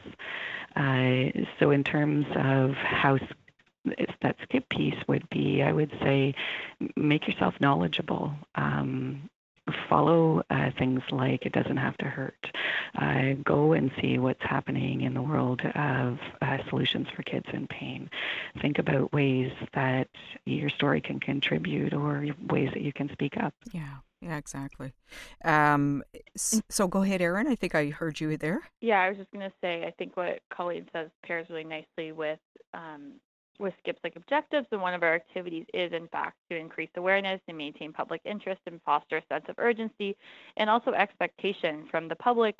Uh, 0.76 1.30
so, 1.60 1.70
in 1.72 1.84
terms 1.84 2.26
of 2.36 2.72
how 2.72 3.20
that 4.22 4.36
skip 4.44 4.70
piece 4.70 4.98
would 5.08 5.30
be, 5.30 5.62
I 5.62 5.72
would 5.72 5.92
say, 6.02 6.36
make 6.96 7.28
yourself 7.28 7.56
knowledgeable. 7.60 8.34
Um, 8.56 9.30
follow 9.90 10.44
uh, 10.50 10.72
things 10.78 11.02
like 11.12 11.46
it 11.46 11.54
doesn't 11.54 11.78
have 11.78 11.98
to 11.98 12.06
hurt. 12.06 12.52
Uh, 12.98 13.34
go 13.44 13.74
and 13.74 13.92
see 14.02 14.18
what's 14.18 14.42
happening 14.42 15.02
in 15.02 15.14
the 15.14 15.22
world 15.22 15.62
of 15.76 16.20
uh, 16.42 16.58
solutions 16.70 17.08
for 17.16 17.24
kids 17.24 17.46
in 17.54 17.68
pain. 17.68 18.10
Think 18.62 18.80
about 18.80 19.14
ways 19.14 19.52
that 19.74 20.10
your 20.46 20.70
story 20.70 21.02
can 21.02 21.20
contribute 21.20 21.94
or 21.94 22.26
ways 22.50 22.70
that 22.74 22.82
you 22.82 22.92
can 22.94 23.10
speak 23.12 23.38
up. 23.38 23.54
Yeah. 23.72 23.98
Yeah, 24.24 24.38
exactly. 24.38 24.94
Um, 25.44 26.04
so 26.36 26.88
go 26.88 27.02
ahead, 27.02 27.24
Erin. 27.24 27.48
I 27.48 27.56
think 27.56 27.74
I 27.74 27.88
heard 27.88 28.20
you 28.20 28.38
there. 28.38 28.62
Yeah, 28.80 29.02
I 29.02 29.10
was 29.10 29.18
just 29.18 29.32
going 29.32 29.50
to 29.50 29.56
say, 29.62 29.84
I 29.84 29.90
think 29.98 30.16
what 30.16 30.42
Colleen 30.54 30.88
says 30.94 31.10
pairs 31.26 31.48
really 31.50 31.64
nicely 31.64 32.12
with 32.12 32.38
um, 32.76 33.14
with 33.62 33.74
Skip's 33.80 34.00
like 34.04 34.16
objectives, 34.16 34.68
and 34.72 34.82
one 34.82 34.94
of 34.94 35.04
our 35.04 35.16
activities 35.16 35.66
is 35.74 35.94
in 35.94 36.08
fact 36.08 36.38
to 36.50 36.58
increase 36.58 36.90
awareness 36.98 37.40
and 37.48 37.58
maintain 37.58 37.94
public 37.94 38.22
interest 38.26 38.62
and 38.66 38.82
foster 38.84 39.18
a 39.18 39.24
sense 39.34 39.46
of 39.48 39.56
urgency 39.58 40.18
and 40.58 40.70
also 40.70 40.92
expectation 40.92 41.86
from 41.90 42.08
the 42.08 42.16
public 42.16 42.60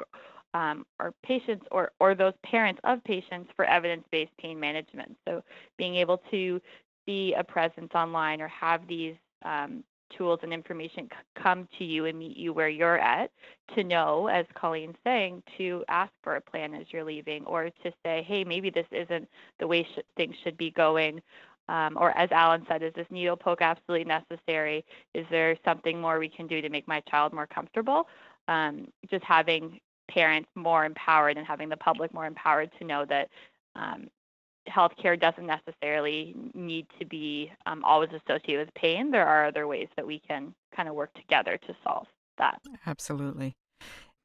um, 0.54 0.86
or 1.00 1.14
patients 1.24 1.66
or, 1.72 1.92
or 2.00 2.14
those 2.14 2.34
parents 2.44 2.80
of 2.84 3.04
patients 3.04 3.50
for 3.56 3.66
evidence-based 3.66 4.36
pain 4.38 4.60
management. 4.60 5.18
So 5.28 5.44
being 5.78 5.96
able 5.96 6.22
to 6.32 6.62
see 7.06 7.34
a 7.38 7.44
presence 7.44 7.92
online 7.96 8.42
or 8.42 8.48
have 8.48 8.88
these 8.88 9.16
um, 9.44 9.84
tools 10.18 10.40
and 10.44 10.54
information 10.54 11.10
come 11.42 11.68
to 11.78 11.84
you 11.84 12.06
and 12.06 12.18
meet 12.18 12.38
you 12.38 12.54
where 12.54 12.70
you're 12.70 13.00
at 13.00 13.32
to 13.76 13.84
know, 13.84 14.28
as 14.28 14.46
Colleen's 14.54 14.96
saying, 15.04 15.44
to 15.58 15.84
ask 15.88 16.12
for 16.24 16.36
a 16.36 16.42
plan 16.42 16.74
as 16.74 16.86
you're 16.92 17.04
leaving 17.04 17.46
or 17.46 17.70
to 17.84 17.92
say, 18.04 18.24
hey, 18.28 18.44
maybe 18.44 18.70
this 18.70 18.88
isn't 18.92 19.28
the 19.60 19.68
way 19.68 19.84
sh- 19.84 20.02
things 20.16 20.36
should 20.44 20.58
be 20.58 20.72
going. 20.72 21.22
Um, 21.70 21.98
or 22.00 22.16
as 22.18 22.30
Alan 22.32 22.66
said, 22.68 22.84
is 22.84 22.94
this 22.96 23.08
needle 23.10 23.38
poke 23.38 23.62
absolutely 23.62 24.06
necessary? 24.06 24.84
Is 25.14 25.26
there 25.32 25.58
something 25.64 26.02
more 26.02 26.20
we 26.20 26.30
can 26.30 26.48
do 26.48 26.62
to 26.62 26.70
make 26.70 26.88
my 26.88 27.00
child 27.02 27.34
more 27.34 27.48
comfortable? 27.48 28.08
Um, 28.48 28.88
just 29.10 29.24
having 29.24 29.80
parents 30.10 30.50
more 30.56 30.84
empowered 30.86 31.38
and 31.38 31.48
having 31.48 31.70
the 31.70 31.78
public 31.78 32.14
more 32.14 32.26
empowered 32.26 32.72
to 32.80 32.86
know 32.86 33.06
that 33.06 33.30
um, 33.76 34.10
healthcare 34.70 35.20
doesn't 35.20 35.46
necessarily 35.46 36.36
need 36.54 36.88
to 37.00 37.06
be 37.06 37.52
um, 37.66 37.84
always 37.84 38.10
associated 38.10 38.66
with 38.68 38.74
pain. 38.76 39.12
There 39.12 39.28
are 39.28 39.48
other 39.48 39.68
ways 39.68 39.88
that 39.96 40.06
we 40.06 40.20
can 40.20 40.54
kind 40.76 40.88
of 40.88 40.96
work 40.96 41.14
together 41.14 41.58
to 41.68 41.76
solve 41.84 42.08
that. 42.38 42.62
Absolutely. 42.86 43.56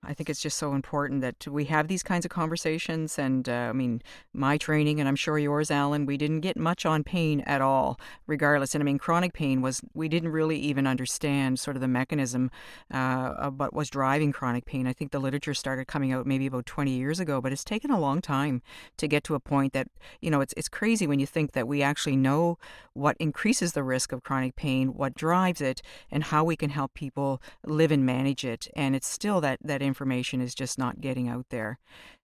I 0.02 0.14
think 0.14 0.30
it's 0.30 0.40
just 0.40 0.56
so 0.56 0.72
important 0.72 1.20
that 1.22 1.48
we 1.48 1.64
have 1.64 1.88
these 1.88 2.04
kinds 2.04 2.24
of 2.24 2.30
conversations. 2.30 3.18
And 3.18 3.48
uh, 3.48 3.52
I 3.52 3.72
mean, 3.72 4.02
my 4.32 4.56
training, 4.56 5.00
and 5.00 5.08
I'm 5.08 5.16
sure 5.16 5.36
yours, 5.38 5.70
Alan, 5.70 6.06
we 6.06 6.16
didn't 6.16 6.40
get 6.40 6.56
much 6.56 6.86
on 6.86 7.02
pain 7.02 7.40
at 7.40 7.60
all, 7.60 7.98
regardless. 8.26 8.74
And 8.74 8.82
I 8.82 8.84
mean, 8.84 8.98
chronic 8.98 9.32
pain 9.32 9.62
was, 9.62 9.80
we 9.94 10.08
didn't 10.08 10.30
really 10.30 10.58
even 10.58 10.86
understand 10.86 11.58
sort 11.58 11.76
of 11.76 11.80
the 11.80 11.88
mechanism 11.88 12.50
uh, 12.94 13.34
of 13.36 13.58
what 13.58 13.74
was 13.74 13.90
driving 13.90 14.32
chronic 14.32 14.64
pain. 14.64 14.86
I 14.86 14.92
think 14.92 15.10
the 15.10 15.18
literature 15.18 15.54
started 15.54 15.86
coming 15.86 16.12
out 16.12 16.24
maybe 16.24 16.46
about 16.46 16.66
20 16.66 16.92
years 16.92 17.18
ago, 17.18 17.40
but 17.40 17.52
it's 17.52 17.64
taken 17.64 17.90
a 17.90 17.98
long 17.98 18.20
time 18.20 18.62
to 18.98 19.08
get 19.08 19.24
to 19.24 19.34
a 19.34 19.40
point 19.40 19.72
that, 19.72 19.88
you 20.20 20.30
know, 20.30 20.40
it's, 20.40 20.54
it's 20.56 20.68
crazy 20.68 21.06
when 21.06 21.18
you 21.18 21.26
think 21.26 21.52
that 21.52 21.66
we 21.66 21.82
actually 21.82 22.16
know 22.16 22.58
what 22.92 23.16
increases 23.18 23.72
the 23.72 23.82
risk 23.82 24.12
of 24.12 24.22
chronic 24.22 24.54
pain, 24.54 24.94
what 24.94 25.14
drives 25.14 25.60
it, 25.60 25.82
and 26.10 26.24
how 26.24 26.44
we 26.44 26.56
can 26.56 26.70
help 26.70 26.94
people 26.94 27.42
live 27.64 27.90
and 27.90 28.06
manage 28.06 28.44
it. 28.44 28.68
And 28.76 28.94
it's 28.94 29.08
still 29.08 29.40
that, 29.40 29.58
that 29.62 29.82
information 29.86 30.40
is 30.40 30.54
just 30.54 30.78
not 30.78 31.00
getting 31.00 31.28
out 31.28 31.46
there. 31.50 31.78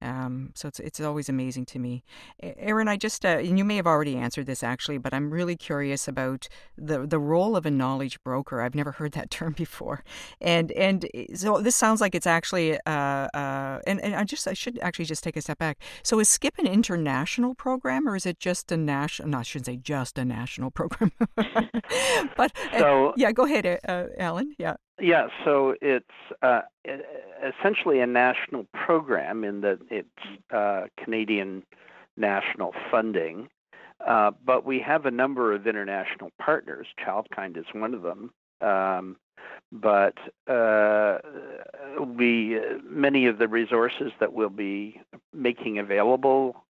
Um, 0.01 0.51
so 0.55 0.67
it's 0.67 0.79
it's 0.79 0.99
always 0.99 1.29
amazing 1.29 1.65
to 1.67 1.79
me, 1.79 2.03
Erin. 2.41 2.87
I 2.87 2.97
just 2.97 3.25
uh, 3.25 3.39
and 3.39 3.57
you 3.57 3.63
may 3.63 3.77
have 3.77 3.87
already 3.87 4.17
answered 4.17 4.45
this 4.45 4.61
actually, 4.61 4.97
but 4.97 5.13
I'm 5.13 5.31
really 5.31 5.55
curious 5.55 6.07
about 6.07 6.47
the 6.77 7.07
the 7.07 7.17
role 7.17 7.55
of 7.55 7.65
a 7.65 7.71
knowledge 7.71 8.21
broker. 8.23 8.61
I've 8.61 8.75
never 8.75 8.91
heard 8.99 9.13
that 9.13 9.31
term 9.31 9.53
before, 9.53 10.03
and 10.41 10.71
and 10.73 11.05
eh, 11.13 11.27
so 11.33 11.61
this 11.61 11.75
sounds 11.75 12.01
like 12.01 12.13
it's 12.13 12.27
actually 12.27 12.77
uh, 12.85 13.27
uh, 13.33 13.79
and 13.87 14.01
and 14.01 14.15
I 14.15 14.25
just 14.25 14.47
I 14.47 14.53
should 14.53 14.77
actually 14.79 15.05
just 15.05 15.23
take 15.23 15.37
a 15.37 15.41
step 15.41 15.57
back. 15.59 15.79
So 16.03 16.19
is 16.19 16.29
Skip 16.29 16.57
an 16.57 16.67
international 16.67 17.55
program 17.55 18.07
or 18.07 18.15
is 18.15 18.25
it 18.25 18.39
just 18.39 18.71
a 18.71 18.77
national? 18.77 19.29
No, 19.29 19.39
I 19.39 19.43
shouldn't 19.43 19.67
say 19.67 19.77
just 19.77 20.17
a 20.17 20.25
national 20.25 20.71
program, 20.79 21.11
but 21.35 22.51
uh, 22.73 22.77
so, 22.77 23.13
yeah, 23.15 23.31
go 23.31 23.45
ahead, 23.45 23.79
uh, 23.87 24.05
Alan. 24.19 24.53
Yeah. 24.59 24.75
Yeah, 24.99 25.27
so 25.43 25.75
it's 25.81 26.05
uh, 26.41 26.61
essentially 27.43 27.99
a 27.99 28.07
national 28.07 28.65
program 28.73 29.43
in 29.43 29.61
that 29.61 29.79
it's 29.89 30.07
uh, 30.51 30.83
Canadian 31.03 31.63
national 32.15 32.73
funding, 32.89 33.49
uh, 34.05 34.31
but 34.45 34.65
we 34.65 34.79
have 34.79 35.05
a 35.05 35.11
number 35.11 35.53
of 35.53 35.67
international 35.67 36.31
partners. 36.39 36.87
Childkind 37.05 37.57
is 37.57 37.65
one 37.73 37.93
of 37.93 38.03
them. 38.03 38.31
Um, 38.61 39.17
but 39.71 40.15
uh, 40.47 41.17
we 41.99 42.59
many 42.83 43.25
of 43.25 43.37
the 43.37 43.47
resources 43.47 44.11
that 44.19 44.31
we'll 44.31 44.49
be 44.49 45.01
making 45.33 45.79
available 45.79 46.63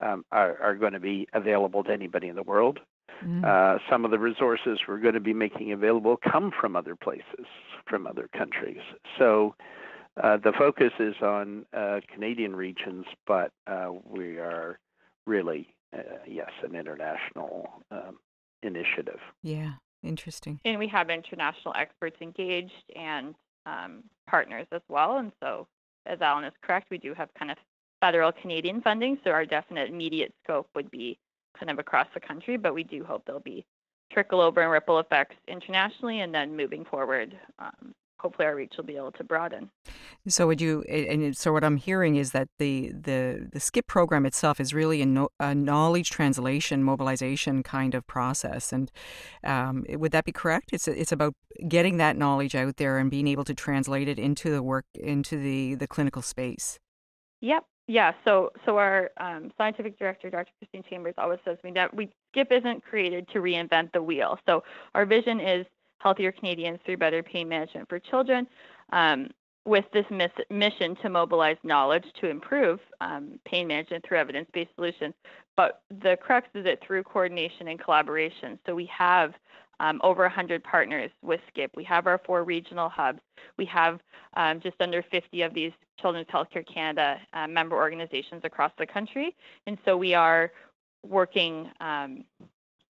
um, 0.00 0.24
are, 0.30 0.60
are 0.60 0.74
going 0.74 0.92
to 0.92 1.00
be 1.00 1.26
available 1.32 1.84
to 1.84 1.92
anybody 1.92 2.28
in 2.28 2.36
the 2.36 2.42
world. 2.42 2.80
Mm-hmm. 3.24 3.44
Uh, 3.44 3.78
some 3.90 4.04
of 4.04 4.10
the 4.10 4.18
resources 4.18 4.80
we're 4.86 4.98
going 4.98 5.14
to 5.14 5.20
be 5.20 5.34
making 5.34 5.72
available 5.72 6.16
come 6.16 6.50
from 6.58 6.76
other 6.76 6.96
places, 6.96 7.46
from 7.86 8.06
other 8.06 8.28
countries. 8.36 8.80
So 9.18 9.54
uh, 10.22 10.36
the 10.38 10.52
focus 10.58 10.92
is 10.98 11.14
on 11.22 11.64
uh, 11.72 12.00
Canadian 12.12 12.54
regions, 12.54 13.06
but 13.26 13.52
uh, 13.66 13.90
we 14.04 14.38
are 14.38 14.78
really, 15.26 15.74
uh, 15.96 16.18
yes, 16.26 16.50
an 16.62 16.74
international 16.74 17.70
um, 17.90 18.18
initiative. 18.62 19.20
Yeah, 19.42 19.72
interesting. 20.02 20.60
And 20.64 20.78
we 20.78 20.88
have 20.88 21.10
international 21.10 21.74
experts 21.76 22.16
engaged 22.20 22.72
and 22.96 23.34
um, 23.66 24.04
partners 24.28 24.66
as 24.72 24.82
well. 24.88 25.18
And 25.18 25.32
so, 25.40 25.66
as 26.06 26.20
Alan 26.20 26.44
is 26.44 26.52
correct, 26.62 26.88
we 26.90 26.98
do 26.98 27.14
have 27.14 27.28
kind 27.38 27.50
of 27.50 27.56
federal 28.00 28.32
Canadian 28.32 28.82
funding. 28.82 29.16
So 29.24 29.30
our 29.30 29.46
definite 29.46 29.88
immediate 29.88 30.34
scope 30.42 30.68
would 30.74 30.90
be 30.90 31.18
kind 31.58 31.70
of 31.70 31.78
across 31.78 32.08
the 32.14 32.20
country, 32.20 32.56
but 32.56 32.74
we 32.74 32.84
do 32.84 33.04
hope 33.04 33.24
there'll 33.26 33.40
be 33.40 33.64
trickle 34.12 34.40
over 34.40 34.60
and 34.60 34.70
ripple 34.70 34.98
effects 34.98 35.36
internationally, 35.48 36.20
and 36.20 36.34
then 36.34 36.56
moving 36.56 36.84
forward, 36.84 37.34
um, 37.58 37.94
hopefully 38.18 38.46
our 38.46 38.54
reach 38.54 38.72
will 38.76 38.84
be 38.84 38.96
able 38.96 39.10
to 39.12 39.24
broaden. 39.24 39.70
So 40.28 40.46
would 40.46 40.60
you? 40.60 40.82
And 40.82 41.36
so 41.36 41.52
what 41.52 41.64
I'm 41.64 41.76
hearing 41.76 42.16
is 42.16 42.30
that 42.30 42.48
the 42.58 42.92
the 42.92 43.48
the 43.52 43.58
SKIP 43.58 43.86
program 43.88 44.24
itself 44.24 44.60
is 44.60 44.72
really 44.72 45.02
a, 45.02 45.06
no, 45.06 45.30
a 45.40 45.54
knowledge 45.54 46.10
translation 46.10 46.84
mobilization 46.84 47.62
kind 47.62 47.94
of 47.94 48.06
process, 48.06 48.72
and 48.72 48.90
um, 49.44 49.84
would 49.88 50.12
that 50.12 50.24
be 50.24 50.32
correct? 50.32 50.70
It's 50.72 50.86
it's 50.86 51.12
about 51.12 51.34
getting 51.68 51.96
that 51.96 52.16
knowledge 52.16 52.54
out 52.54 52.76
there 52.76 52.98
and 52.98 53.10
being 53.10 53.26
able 53.26 53.44
to 53.44 53.54
translate 53.54 54.08
it 54.08 54.18
into 54.18 54.50
the 54.50 54.62
work 54.62 54.84
into 54.94 55.36
the 55.36 55.74
the 55.74 55.88
clinical 55.88 56.22
space. 56.22 56.78
Yep, 57.40 57.64
yeah, 57.92 58.12
so 58.24 58.50
so 58.64 58.78
our 58.78 59.10
um, 59.18 59.52
scientific 59.58 59.98
director, 59.98 60.30
Dr. 60.30 60.50
Christine 60.58 60.82
Chambers, 60.88 61.12
always 61.18 61.40
says 61.44 61.58
we 61.62 61.72
that 61.72 61.94
we 61.94 62.08
SKIP 62.34 62.50
isn't 62.50 62.82
created 62.82 63.28
to 63.34 63.40
reinvent 63.40 63.92
the 63.92 64.02
wheel. 64.02 64.38
So 64.48 64.64
our 64.94 65.04
vision 65.04 65.40
is 65.40 65.66
healthier 65.98 66.32
Canadians 66.32 66.78
through 66.86 66.96
better 66.96 67.22
pain 67.22 67.50
management 67.50 67.90
for 67.90 67.98
children. 67.98 68.46
Um, 68.94 69.28
with 69.66 69.84
this 69.92 70.06
miss- 70.10 70.30
mission 70.50 70.96
to 71.02 71.10
mobilize 71.10 71.58
knowledge 71.64 72.06
to 72.20 72.28
improve 72.28 72.80
um, 73.02 73.38
pain 73.44 73.68
management 73.68 74.04
through 74.08 74.18
evidence-based 74.18 74.74
solutions, 74.74 75.14
but 75.54 75.82
the 76.02 76.16
crux 76.20 76.48
is 76.54 76.64
it 76.66 76.82
through 76.84 77.02
coordination 77.04 77.68
and 77.68 77.78
collaboration. 77.78 78.58
So 78.66 78.74
we 78.74 78.86
have 78.86 79.34
um, 79.80 80.00
over 80.02 80.22
100 80.22 80.62
partners 80.62 81.10
with 81.22 81.40
SKIP. 81.48 81.70
We 81.76 81.84
have 81.84 82.06
our 82.06 82.20
four 82.24 82.44
regional 82.44 82.88
hubs. 82.88 83.20
We 83.56 83.64
have 83.66 84.00
um, 84.34 84.60
just 84.60 84.76
under 84.80 85.02
50 85.02 85.42
of 85.42 85.54
these 85.54 85.72
Children's 86.00 86.28
Healthcare 86.28 86.66
Canada 86.66 87.20
uh, 87.32 87.46
member 87.46 87.76
organizations 87.76 88.42
across 88.44 88.72
the 88.78 88.86
country. 88.86 89.34
And 89.66 89.78
so 89.84 89.96
we 89.96 90.14
are 90.14 90.52
working 91.04 91.70
um, 91.80 92.24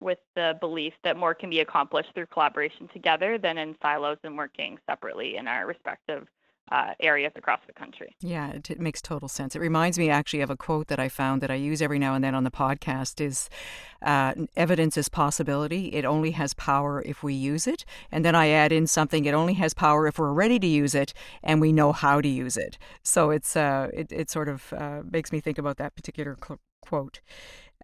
with 0.01 0.19
the 0.35 0.57
belief 0.61 0.95
that 1.05 1.17
more 1.17 1.35
can 1.35 1.51
be 1.51 1.61
accomplished 1.61 2.11
through 2.15 2.27
collaboration 2.27 2.89
together 2.93 3.39
than 3.39 3.59
in 3.59 3.77
silos 3.83 4.19
and 4.25 4.37
working 4.37 4.79
separately 4.89 5.37
in 5.37 5.47
our 5.47 5.67
respective 5.67 6.27
uh, 6.71 6.93
areas 7.01 7.33
across 7.35 7.61
the 7.67 7.73
country. 7.73 8.15
Yeah, 8.21 8.51
it, 8.51 8.71
it, 8.71 8.81
makes 8.81 9.03
total 9.03 9.29
sense. 9.29 9.57
It 9.57 9.61
reminds 9.61 9.99
me 9.99 10.09
actually 10.09 10.41
of 10.41 10.51
a 10.51 10.57
quote 10.57 10.87
that 10.87 11.01
I 11.01 11.09
found 11.09 11.41
that 11.43 11.51
I 11.51 11.57
use 11.57 11.83
every 11.83 11.99
now 11.99 12.15
and 12.15 12.23
then 12.23 12.35
on 12.35 12.45
the 12.45 12.51
podcast 12.51 13.21
is 13.21 13.51
uh, 14.03 14.35
evidence 14.57 14.97
is 14.97 15.09
possibility. 15.09 15.89
It 15.89 16.05
only 16.05 16.31
has 16.33 16.55
power 16.55 17.03
if 17.03 17.23
we 17.23 17.35
use 17.35 17.67
it. 17.67 17.85
And 18.13 18.25
then 18.25 18.35
I 18.35 18.49
add 18.49 18.71
in 18.71 18.87
something, 18.87 19.25
it 19.25 19.35
only 19.35 19.55
has 19.55 19.75
power 19.75 20.07
if 20.07 20.19
we're 20.19 20.33
ready 20.33 20.59
to 20.61 20.67
use 20.67 20.95
it 20.95 21.13
and 21.43 21.61
we 21.61 21.73
know 21.73 21.93
how 21.93 22.21
to 22.21 22.29
use 22.29 22.57
it. 22.57 22.79
So 23.03 23.31
it's 23.31 23.57
uh, 23.57 23.89
it, 23.93 24.13
it 24.13 24.31
sort 24.31 24.49
of 24.49 24.73
uh, 24.73 25.03
makes 25.11 25.33
me 25.33 25.41
think 25.41 25.59
about 25.59 25.77
that 25.79 25.97
particular 25.97 26.37
quote. 26.81 27.21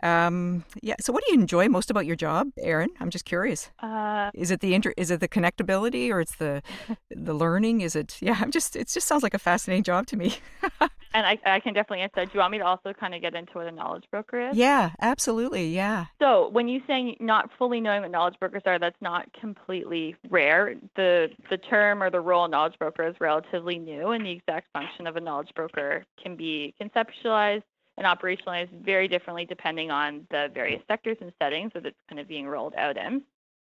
Um, 0.02 0.64
yeah. 0.82 0.94
So, 1.00 1.12
what 1.12 1.24
do 1.26 1.32
you 1.32 1.40
enjoy 1.40 1.68
most 1.68 1.90
about 1.90 2.06
your 2.06 2.16
job, 2.16 2.48
Erin? 2.58 2.90
I'm 3.00 3.10
just 3.10 3.24
curious. 3.24 3.70
Uh, 3.80 4.30
is 4.34 4.50
it 4.50 4.60
the 4.60 4.74
inter- 4.74 4.94
Is 4.96 5.10
it 5.10 5.20
the 5.20 5.28
connectability, 5.28 6.10
or 6.10 6.20
it's 6.20 6.36
the 6.36 6.62
the 7.10 7.34
learning? 7.34 7.80
Is 7.80 7.96
it? 7.96 8.16
Yeah. 8.20 8.36
I'm 8.40 8.50
just. 8.50 8.76
It 8.76 8.88
just 8.88 9.06
sounds 9.06 9.22
like 9.22 9.34
a 9.34 9.38
fascinating 9.38 9.84
job 9.84 10.06
to 10.08 10.16
me. 10.16 10.36
and 11.14 11.26
I, 11.26 11.38
I 11.46 11.60
can 11.60 11.72
definitely 11.74 12.02
answer 12.02 12.14
that. 12.16 12.26
Do 12.26 12.32
you 12.34 12.40
want 12.40 12.52
me 12.52 12.58
to 12.58 12.64
also 12.66 12.92
kind 12.92 13.14
of 13.14 13.22
get 13.22 13.34
into 13.34 13.52
what 13.54 13.66
a 13.66 13.72
knowledge 13.72 14.04
broker 14.10 14.50
is? 14.50 14.56
Yeah, 14.56 14.90
absolutely. 15.00 15.68
Yeah. 15.68 16.06
So, 16.20 16.48
when 16.50 16.68
you 16.68 16.82
say 16.86 17.16
not 17.20 17.50
fully 17.58 17.80
knowing 17.80 18.02
what 18.02 18.10
knowledge 18.10 18.36
brokers 18.38 18.62
are, 18.66 18.78
that's 18.78 19.00
not 19.00 19.32
completely 19.32 20.14
rare. 20.30 20.74
the 20.96 21.28
The 21.50 21.58
term 21.58 22.02
or 22.02 22.10
the 22.10 22.20
role 22.20 22.46
knowledge 22.48 22.78
broker 22.78 23.06
is 23.08 23.14
relatively 23.20 23.78
new, 23.78 24.10
and 24.10 24.24
the 24.26 24.30
exact 24.32 24.68
function 24.72 25.06
of 25.06 25.16
a 25.16 25.20
knowledge 25.20 25.50
broker 25.54 26.04
can 26.22 26.36
be 26.36 26.74
conceptualized 26.80 27.62
and 27.98 28.06
operationalized 28.06 28.70
very 28.84 29.08
differently 29.08 29.44
depending 29.44 29.90
on 29.90 30.26
the 30.30 30.50
various 30.52 30.82
sectors 30.88 31.16
and 31.20 31.32
settings 31.40 31.72
that 31.74 31.86
it's 31.86 31.96
kind 32.08 32.20
of 32.20 32.28
being 32.28 32.46
rolled 32.46 32.74
out 32.76 32.96
in. 32.96 33.22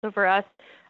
So 0.04 0.12
for 0.12 0.26
us, 0.26 0.46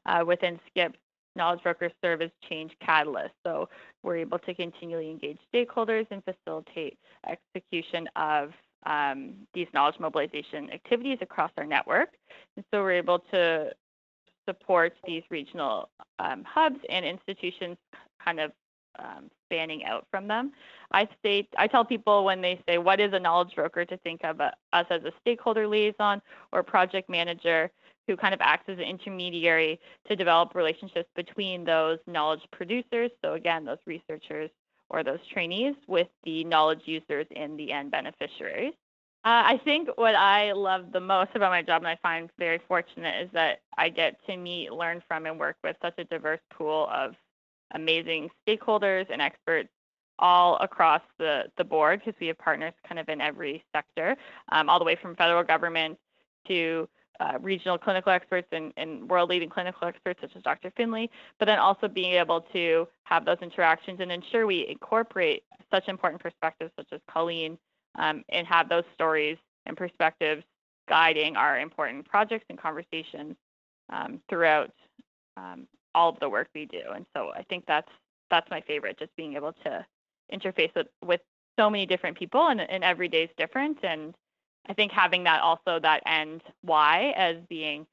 uh, 0.06 0.24
within 0.26 0.60
SKIP, 0.70 0.96
knowledge 1.36 1.64
brokers 1.64 1.92
serve 2.02 2.22
as 2.22 2.32
change 2.50 2.72
catalysts. 2.86 3.32
So 3.46 3.70
we're 4.04 4.18
able 4.18 4.40
to 4.40 4.54
continually 4.54 5.10
engage 5.10 5.38
stakeholders 5.54 6.08
and 6.12 6.24
facilitate 6.24 6.98
execution 7.28 8.08
of 8.16 8.52
um, 8.86 9.34
these 9.54 9.68
knowledge 9.74 10.00
mobilization 10.00 10.72
activities 10.72 11.18
across 11.22 11.52
our 11.58 11.66
network. 11.66 12.10
And 12.56 12.66
so 12.72 12.82
we're 12.82 12.94
able 12.94 13.20
to 13.32 13.72
support 14.48 14.94
these 15.06 15.24
regional 15.30 15.90
um, 16.20 16.44
hubs 16.44 16.80
and 16.90 17.06
institutions 17.06 17.78
kind 18.24 18.40
of 18.40 18.52
um, 19.00 19.30
spanning 19.46 19.86
out 19.86 20.06
from 20.12 20.28
them. 20.28 20.52
I 20.92 21.08
state, 21.20 21.48
I 21.58 21.68
tell 21.68 21.86
people 21.86 22.24
when 22.24 22.42
they 22.42 22.62
say, 22.68 22.78
"What 22.78 23.00
is 23.00 23.14
a 23.14 23.20
knowledge 23.20 23.56
broker?" 23.56 23.86
to 23.86 23.98
think 23.98 24.24
of 24.24 24.40
a, 24.40 24.54
us 24.74 24.86
as 24.90 25.04
a 25.04 25.12
stakeholder 25.22 25.68
liaison 25.68 26.22
or 26.52 26.64
project 26.64 27.10
manager 27.10 27.72
who 28.08 28.16
kind 28.16 28.34
of 28.34 28.42
acts 28.42 28.70
as 28.70 28.78
an 28.78 28.84
intermediary 28.84 29.80
to 30.08 30.16
develop 30.16 30.54
relationships 30.54 31.10
between 31.16 31.64
those 31.64 31.98
knowledge 32.08 32.42
producers. 32.52 33.12
So 33.24 33.34
again, 33.34 33.66
those 33.66 33.80
researchers 33.86 34.52
or 34.90 35.04
those 35.04 35.20
trainees 35.34 35.76
with 35.88 36.08
the 36.24 36.44
knowledge 36.44 36.82
users 36.86 37.26
and 37.36 37.58
the 37.58 37.72
end 37.72 37.92
beneficiaries. 37.92 38.74
Uh, 39.26 39.42
I 39.44 39.60
think 39.66 39.90
what 39.96 40.14
I 40.14 40.52
love 40.52 40.92
the 40.92 41.00
most 41.00 41.32
about 41.34 41.50
my 41.50 41.64
job, 41.64 41.82
and 41.82 41.88
I 41.88 41.98
find 42.04 42.30
very 42.38 42.62
fortunate, 42.68 43.24
is 43.24 43.30
that 43.34 43.62
I 43.76 43.90
get 43.90 44.24
to 44.28 44.38
meet, 44.38 44.72
learn 44.72 45.02
from, 45.08 45.26
and 45.26 45.40
work 45.40 45.56
with 45.64 45.76
such 45.82 45.96
a 45.98 46.04
diverse 46.04 46.42
pool 46.54 46.88
of 46.94 47.16
amazing 47.74 48.30
stakeholders 48.48 49.06
and 49.12 49.22
experts 49.22 49.70
all 50.20 50.58
across 50.58 51.02
the, 51.18 51.44
the 51.58 51.64
board 51.64 52.00
because 52.00 52.18
we 52.20 52.28
have 52.28 52.38
partners 52.38 52.74
kind 52.88 53.00
of 53.00 53.10
in 53.10 53.20
every 53.20 53.64
sector, 53.76 54.16
um, 54.52 54.70
all 54.70 54.80
the 54.80 54.86
way 54.86 54.98
from 55.02 55.16
federal 55.16 55.44
government 55.44 55.98
to 56.48 56.88
uh, 57.20 57.38
regional 57.42 57.78
clinical 57.78 58.12
experts 58.12 58.48
and, 58.52 58.74
and 58.78 59.10
world 59.10 59.30
leading 59.30 59.50
clinical 59.50 59.88
experts 59.88 60.20
such 60.22 60.36
as 60.36 60.44
Dr. 60.44 60.72
Finley, 60.76 61.10
but 61.40 61.46
then 61.46 61.60
also 61.60 61.88
being 61.88 62.14
able 62.14 62.42
to 62.54 62.88
have 63.04 63.26
those 63.26 63.38
interactions 63.42 64.00
and 64.02 64.12
ensure 64.12 64.46
we 64.46 64.68
incorporate 64.68 65.44
such 65.72 65.88
important 65.88 66.22
perspectives 66.22 66.72
such 66.78 66.88
as 66.92 67.00
Colleen 67.10 67.58
um, 67.98 68.24
and 68.30 68.46
have 68.48 68.70
those 68.70 68.84
stories 68.94 69.38
and 69.66 69.78
perspectives 69.78 70.44
guiding 70.88 71.36
our 71.36 71.60
important 71.60 72.08
projects 72.08 72.46
and 72.50 72.60
conversations 72.60 73.36
um, 73.90 74.20
throughout 74.30 74.72
um, 75.38 75.68
all 75.96 76.10
of 76.10 76.20
the 76.20 76.30
work 76.30 76.50
we 76.54 76.66
do. 76.66 76.82
And 76.94 77.06
so 77.16 77.32
I 77.36 77.44
think 77.44 77.66
that's 77.66 77.90
that's 78.30 78.50
my 78.52 78.62
favorite, 78.62 79.00
just 79.00 79.16
being 79.16 79.36
able 79.36 79.54
to 79.64 79.86
interface 80.34 80.74
with, 80.76 80.88
with 81.04 81.22
so 81.58 81.70
many 81.70 81.86
different 81.86 82.18
people 82.18 82.48
and, 82.48 82.60
and 82.60 82.84
every 82.84 83.08
day 83.08 83.24
is 83.24 83.30
different. 83.38 83.78
And 83.84 84.14
I 84.68 84.74
think 84.74 84.92
having 84.92 85.24
that 85.24 85.42
also 85.42 85.80
that 85.80 86.02
end 86.06 86.42
why 86.62 87.14
as 87.16 87.38
being 87.50 87.86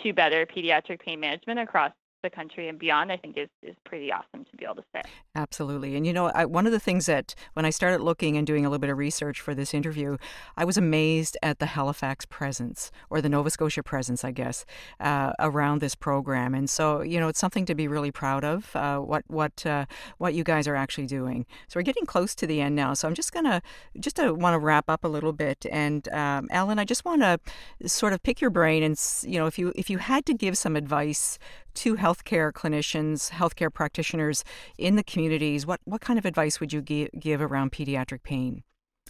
to 0.00 0.12
better 0.12 0.46
pediatric 0.46 1.00
pain 1.00 1.20
management 1.20 1.60
across 1.60 1.92
the 2.22 2.30
country 2.30 2.68
and 2.68 2.78
beyond, 2.78 3.12
I 3.12 3.16
think 3.16 3.36
is, 3.36 3.48
is 3.62 3.76
pretty 3.84 4.12
awesome 4.12 4.44
to 4.44 4.56
be 4.56 4.64
able 4.64 4.76
to 4.76 4.84
say. 4.94 5.02
Absolutely. 5.34 5.96
And 5.96 6.06
you 6.06 6.12
know, 6.12 6.26
I, 6.26 6.44
one 6.44 6.66
of 6.66 6.72
the 6.72 6.80
things 6.80 7.06
that 7.06 7.34
when 7.54 7.64
I 7.64 7.70
started 7.70 8.00
looking 8.00 8.36
and 8.36 8.46
doing 8.46 8.64
a 8.64 8.68
little 8.68 8.80
bit 8.80 8.90
of 8.90 8.98
research 8.98 9.40
for 9.40 9.54
this 9.54 9.74
interview, 9.74 10.16
I 10.56 10.64
was 10.64 10.76
amazed 10.76 11.36
at 11.42 11.58
the 11.58 11.66
Halifax 11.66 12.24
presence 12.24 12.90
or 13.10 13.20
the 13.20 13.28
Nova 13.28 13.50
Scotia 13.50 13.82
presence, 13.82 14.24
I 14.24 14.30
guess, 14.30 14.64
uh, 15.00 15.32
around 15.38 15.80
this 15.80 15.94
program. 15.94 16.54
And 16.54 16.68
so, 16.68 17.02
you 17.02 17.18
know, 17.18 17.28
it's 17.28 17.40
something 17.40 17.66
to 17.66 17.74
be 17.74 17.88
really 17.88 18.10
proud 18.10 18.44
of. 18.44 18.74
Uh, 18.74 18.98
what 18.98 19.24
what 19.28 19.66
uh, 19.66 19.86
what 20.18 20.34
you 20.34 20.44
guys 20.44 20.66
are 20.68 20.76
actually 20.76 21.06
doing. 21.06 21.46
So 21.68 21.78
we're 21.78 21.84
getting 21.84 22.06
close 22.06 22.34
to 22.36 22.46
the 22.46 22.60
end 22.60 22.76
now. 22.76 22.94
So 22.94 23.08
I'm 23.08 23.14
just 23.14 23.32
gonna 23.32 23.62
just 23.98 24.16
to 24.16 24.32
want 24.32 24.54
to 24.54 24.58
wrap 24.58 24.88
up 24.88 25.04
a 25.04 25.08
little 25.08 25.32
bit. 25.32 25.66
And 25.70 26.08
um, 26.08 26.48
Alan, 26.50 26.78
I 26.78 26.84
just 26.84 27.04
want 27.04 27.22
to 27.22 27.38
sort 27.86 28.12
of 28.12 28.22
pick 28.22 28.40
your 28.40 28.50
brain 28.50 28.82
and 28.82 28.98
you 29.22 29.38
know, 29.38 29.46
if 29.46 29.58
you 29.58 29.72
if 29.76 29.90
you 29.90 29.98
had 29.98 30.24
to 30.26 30.34
give 30.34 30.56
some 30.56 30.76
advice 30.76 31.38
two 31.74 31.96
healthcare 31.96 32.52
clinicians, 32.52 33.30
healthcare 33.30 33.72
practitioners 33.72 34.44
in 34.78 34.96
the 34.96 35.04
communities, 35.04 35.66
what, 35.66 35.80
what 35.84 36.00
kind 36.00 36.18
of 36.18 36.24
advice 36.24 36.60
would 36.60 36.72
you 36.72 36.80
give, 36.80 37.08
give 37.18 37.40
around 37.40 37.72
pediatric 37.72 38.22
pain? 38.22 38.62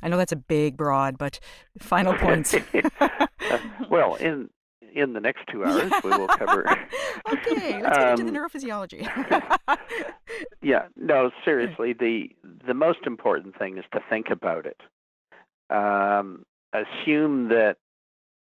I 0.03 0.09
know 0.09 0.17
that's 0.17 0.33
a 0.33 0.37
big, 0.37 0.77
broad, 0.77 1.19
but 1.19 1.39
final 1.79 2.15
points. 2.15 2.55
uh, 2.55 3.59
well, 3.91 4.17
in 4.17 4.51
in 4.95 5.15
the 5.15 5.21
next 5.21 5.45
two 5.51 5.65
hours, 5.65 5.91
we 6.05 6.11
will 6.11 6.29
cover. 6.29 6.69
okay, 7.33 7.83
let's 7.83 7.97
get 7.97 8.21
into 8.21 8.25
the 8.25 8.39
um, 8.39 8.49
neurophysiology. 8.49 9.79
yeah, 10.61 10.89
no, 10.97 11.31
seriously, 11.45 11.93
the 11.93 12.31
the 12.67 12.75
most 12.75 13.01
important 13.07 13.57
thing 13.59 13.79
is 13.79 13.85
to 13.93 14.01
think 14.11 14.27
about 14.31 14.67
it. 14.67 14.81
Um, 15.71 16.45
assume 16.73 17.49
that 17.49 17.77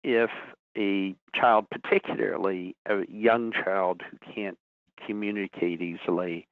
if 0.04 0.30
a 0.78 1.16
child, 1.36 1.68
particularly 1.70 2.76
a 2.86 3.06
young 3.10 3.52
child 3.52 4.02
who 4.10 4.34
can't 4.34 4.58
communicate 5.06 5.82
easily, 5.82 6.48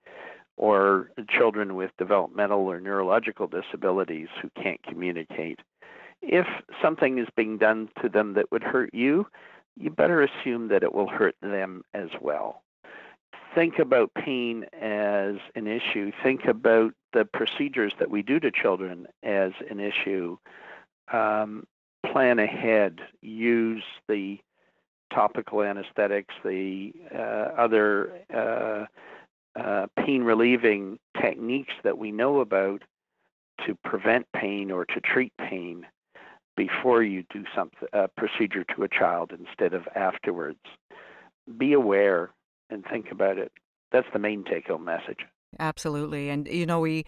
or 0.57 1.11
children 1.29 1.75
with 1.75 1.91
developmental 1.97 2.61
or 2.61 2.79
neurological 2.81 3.47
disabilities 3.47 4.27
who 4.41 4.49
can't 4.61 4.81
communicate, 4.83 5.59
if 6.21 6.45
something 6.81 7.17
is 7.17 7.27
being 7.35 7.57
done 7.57 7.89
to 8.01 8.09
them 8.09 8.33
that 8.33 8.51
would 8.51 8.63
hurt 8.63 8.93
you, 8.93 9.25
you 9.77 9.89
better 9.89 10.21
assume 10.21 10.67
that 10.67 10.83
it 10.83 10.93
will 10.93 11.07
hurt 11.07 11.35
them 11.41 11.83
as 11.93 12.09
well. 12.19 12.61
Think 13.55 13.79
about 13.79 14.13
pain 14.13 14.65
as 14.79 15.35
an 15.55 15.67
issue. 15.67 16.11
Think 16.21 16.45
about 16.45 16.93
the 17.13 17.25
procedures 17.25 17.93
that 17.97 18.11
we 18.11 18.21
do 18.21 18.39
to 18.41 18.51
children 18.51 19.07
as 19.23 19.53
an 19.69 19.79
issue. 19.79 20.37
Um, 21.11 21.65
plan 22.05 22.39
ahead. 22.39 22.99
Use 23.21 23.83
the 24.07 24.39
topical 25.13 25.63
anesthetics, 25.63 26.33
the 26.43 26.93
uh, 27.13 27.51
other 27.57 28.21
uh, 28.33 28.85
uh, 29.59 29.87
pain 29.97 30.23
relieving 30.23 30.99
techniques 31.19 31.73
that 31.83 31.97
we 31.97 32.11
know 32.11 32.39
about 32.39 32.83
to 33.65 33.75
prevent 33.83 34.25
pain 34.33 34.71
or 34.71 34.85
to 34.85 35.01
treat 35.01 35.33
pain 35.37 35.85
before 36.55 37.03
you 37.03 37.23
do 37.31 37.43
some 37.55 37.71
procedure 38.15 38.63
to 38.75 38.83
a 38.83 38.87
child 38.89 39.31
instead 39.37 39.73
of 39.73 39.87
afterwards. 39.95 40.59
Be 41.57 41.73
aware 41.73 42.31
and 42.69 42.85
think 42.85 43.11
about 43.11 43.37
it. 43.37 43.51
That's 43.91 44.07
the 44.13 44.19
main 44.19 44.43
take 44.43 44.67
home 44.67 44.85
message. 44.85 45.25
Absolutely. 45.57 46.29
And, 46.29 46.47
you 46.47 46.65
know, 46.65 46.79
we 46.79 47.05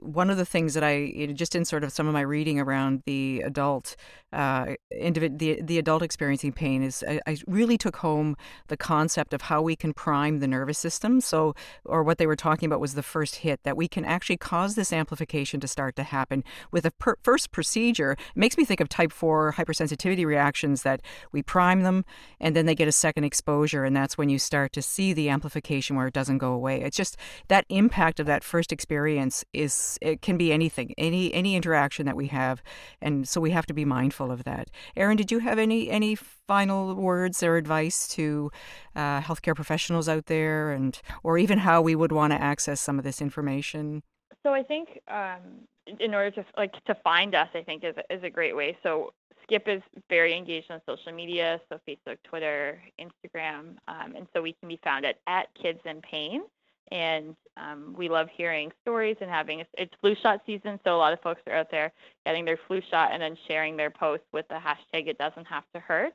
one 0.00 0.30
of 0.30 0.36
the 0.36 0.44
things 0.44 0.74
that 0.74 0.84
I 0.84 1.32
just 1.34 1.54
in 1.54 1.64
sort 1.64 1.84
of 1.84 1.92
some 1.92 2.06
of 2.06 2.12
my 2.12 2.20
reading 2.20 2.60
around 2.60 3.02
the 3.06 3.42
adult 3.44 3.96
uh, 4.32 4.74
individ- 4.92 5.38
the 5.38 5.62
the 5.62 5.78
adult 5.78 6.02
experiencing 6.02 6.52
pain 6.52 6.82
is 6.82 7.02
I, 7.08 7.20
I, 7.26 7.38
really 7.46 7.78
took 7.78 7.96
home 7.96 8.36
the 8.66 8.76
concept 8.76 9.32
of 9.32 9.42
how 9.42 9.62
we 9.62 9.74
can 9.74 9.94
prime 9.94 10.40
the 10.40 10.46
nervous 10.46 10.76
system. 10.76 11.22
So, 11.22 11.54
or 11.86 12.02
what 12.02 12.18
they 12.18 12.26
were 12.26 12.36
talking 12.36 12.66
about 12.66 12.78
was 12.78 12.92
the 12.94 13.02
first 13.02 13.36
hit 13.36 13.62
that 13.62 13.74
we 13.74 13.88
can 13.88 14.04
actually 14.04 14.36
cause 14.36 14.74
this 14.74 14.92
amplification 14.92 15.60
to 15.60 15.68
start 15.68 15.96
to 15.96 16.02
happen 16.02 16.44
with 16.70 16.84
a 16.84 16.90
per- 16.90 17.16
first 17.22 17.52
procedure. 17.52 18.12
It 18.12 18.36
makes 18.36 18.58
me 18.58 18.66
think 18.66 18.80
of 18.80 18.90
type 18.90 19.12
four 19.12 19.54
hypersensitivity 19.56 20.26
reactions 20.26 20.82
that 20.82 21.00
we 21.32 21.42
prime 21.42 21.82
them 21.82 22.04
and 22.38 22.54
then 22.54 22.66
they 22.66 22.74
get 22.74 22.86
a 22.86 22.92
second 22.92 23.24
exposure, 23.24 23.84
and 23.84 23.96
that's 23.96 24.18
when 24.18 24.28
you 24.28 24.38
start 24.38 24.74
to 24.74 24.82
see 24.82 25.14
the 25.14 25.30
amplification 25.30 25.96
where 25.96 26.06
it 26.06 26.14
doesn't 26.14 26.38
go 26.38 26.52
away. 26.52 26.82
It's 26.82 26.98
just 26.98 27.16
that 27.48 27.64
impact 27.70 28.20
of 28.20 28.26
that 28.26 28.44
first 28.44 28.72
experience 28.72 29.42
is 29.54 29.72
it 30.02 30.20
can 30.20 30.36
be 30.36 30.52
anything, 30.52 30.92
any 30.98 31.32
any 31.32 31.56
interaction 31.56 32.04
that 32.06 32.16
we 32.16 32.26
have, 32.26 32.62
and 33.00 33.26
so 33.28 33.40
we 33.40 33.52
have 33.52 33.66
to 33.66 33.74
be 33.74 33.84
mindful 33.84 34.30
of 34.30 34.44
that. 34.44 34.68
Erin, 34.96 35.16
did 35.16 35.30
you 35.30 35.38
have 35.38 35.58
any 35.58 35.88
any 35.88 36.14
final 36.14 36.94
words 36.94 37.42
or 37.42 37.56
advice 37.56 38.08
to 38.08 38.50
uh, 38.96 39.20
healthcare 39.20 39.54
professionals 39.54 40.08
out 40.08 40.26
there, 40.26 40.72
and 40.72 41.00
or 41.22 41.38
even 41.38 41.58
how 41.58 41.80
we 41.80 41.94
would 41.94 42.12
want 42.12 42.32
to 42.32 42.40
access 42.40 42.80
some 42.80 42.98
of 42.98 43.04
this 43.04 43.22
information? 43.22 44.02
So 44.42 44.52
I 44.52 44.62
think 44.62 45.00
um, 45.08 45.66
in 46.00 46.14
order 46.14 46.30
to 46.32 46.44
like 46.56 46.72
to 46.84 46.94
find 46.96 47.34
us, 47.34 47.48
I 47.54 47.62
think 47.62 47.84
is 47.84 47.94
is 48.10 48.22
a 48.22 48.30
great 48.30 48.56
way. 48.56 48.76
So 48.82 49.12
Skip 49.44 49.66
is 49.66 49.82
very 50.10 50.36
engaged 50.36 50.70
on 50.70 50.80
social 50.86 51.12
media, 51.12 51.60
so 51.68 51.80
Facebook, 51.88 52.18
Twitter, 52.24 52.82
Instagram, 53.00 53.76
um, 53.88 54.14
and 54.14 54.26
so 54.34 54.42
we 54.42 54.54
can 54.60 54.68
be 54.68 54.78
found 54.84 55.06
at 55.06 55.16
at 55.26 55.48
Kids 55.60 55.80
in 55.84 56.00
Pain 56.02 56.42
and 56.90 57.34
um, 57.56 57.94
we 57.96 58.08
love 58.08 58.28
hearing 58.34 58.72
stories 58.82 59.16
and 59.20 59.30
having 59.30 59.64
it's 59.74 59.92
flu 60.00 60.14
shot 60.22 60.40
season 60.46 60.78
so 60.84 60.94
a 60.94 60.98
lot 60.98 61.12
of 61.12 61.20
folks 61.20 61.42
are 61.46 61.54
out 61.54 61.70
there 61.70 61.92
getting 62.24 62.44
their 62.44 62.58
flu 62.66 62.80
shot 62.90 63.10
and 63.12 63.22
then 63.22 63.36
sharing 63.46 63.76
their 63.76 63.90
posts 63.90 64.26
with 64.32 64.46
the 64.48 64.54
hashtag 64.54 65.08
it 65.08 65.18
doesn't 65.18 65.46
have 65.46 65.64
to 65.74 65.80
hurt. 65.80 66.12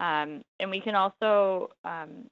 Um, 0.00 0.42
and 0.58 0.70
we 0.70 0.80
can 0.80 0.94
also 0.94 1.70
um, 1.84 2.26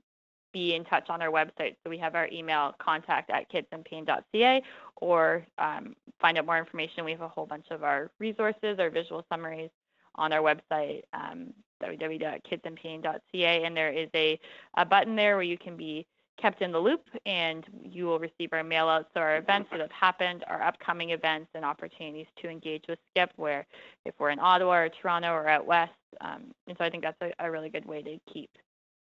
be 0.53 0.75
in 0.75 0.85
touch 0.85 1.11
on 1.11 1.21
our 1.21 1.31
website. 1.31 1.77
So 1.85 1.91
we 1.91 1.99
have 1.99 2.15
our 2.15 2.29
email 2.33 2.75
contact 2.81 3.31
at 3.31 3.51
kidsinpain.ca 3.53 4.63
or 4.97 5.47
um, 5.59 5.95
find 6.21 6.39
out 6.39 6.47
more 6.47 6.59
information. 6.59 7.05
We 7.05 7.13
have 7.13 7.21
a 7.21 7.29
whole 7.29 7.47
bunch 7.47 7.67
of 7.71 7.83
our 7.83 8.11
resources 8.19 8.79
our 8.79 8.91
visual 8.91 9.25
summaries 9.31 9.71
on 10.15 10.33
our 10.33 10.41
website 10.41 11.03
um, 11.13 11.53
www.kidsinpain.ca 11.83 13.65
and 13.65 13.77
there 13.77 13.93
is 13.93 14.09
a, 14.15 14.39
a 14.77 14.85
button 14.85 15.15
there 15.15 15.37
where 15.37 15.45
you 15.45 15.59
can 15.59 15.77
be 15.77 16.07
kept 16.41 16.63
in 16.63 16.73
the 16.73 16.79
loop 16.79 17.03
and 17.27 17.65
you 17.83 18.07
will 18.07 18.19
receive 18.19 18.53
our 18.53 18.63
mail 18.63 18.89
outs 18.89 19.09
to 19.15 19.21
our 19.21 19.37
events 19.37 19.69
that 19.71 19.81
have 19.81 19.91
happened, 19.91 20.45
our 20.47 20.63
upcoming 20.63 21.11
events 21.11 21.51
and 21.55 21.65
opportunities 21.65 22.27
to 22.41 22.49
engage 22.49 22.85
with 22.89 22.99
Skip 23.11 23.31
where 23.37 23.67
if 24.05 24.15
we're 24.19 24.31
in 24.31 24.39
Ottawa 24.39 24.77
or 24.77 24.89
Toronto 24.89 25.33
or 25.33 25.49
out 25.49 25.67
west. 25.67 25.93
Um, 26.21 26.53
and 26.67 26.77
so 26.79 26.85
I 26.85 26.91
think 26.91 27.03
that's 27.03 27.21
a, 27.21 27.33
a, 27.45 27.51
really 27.51 27.69
good 27.69 27.85
way 27.85 28.03
to 28.03 28.19
keep 28.33 28.51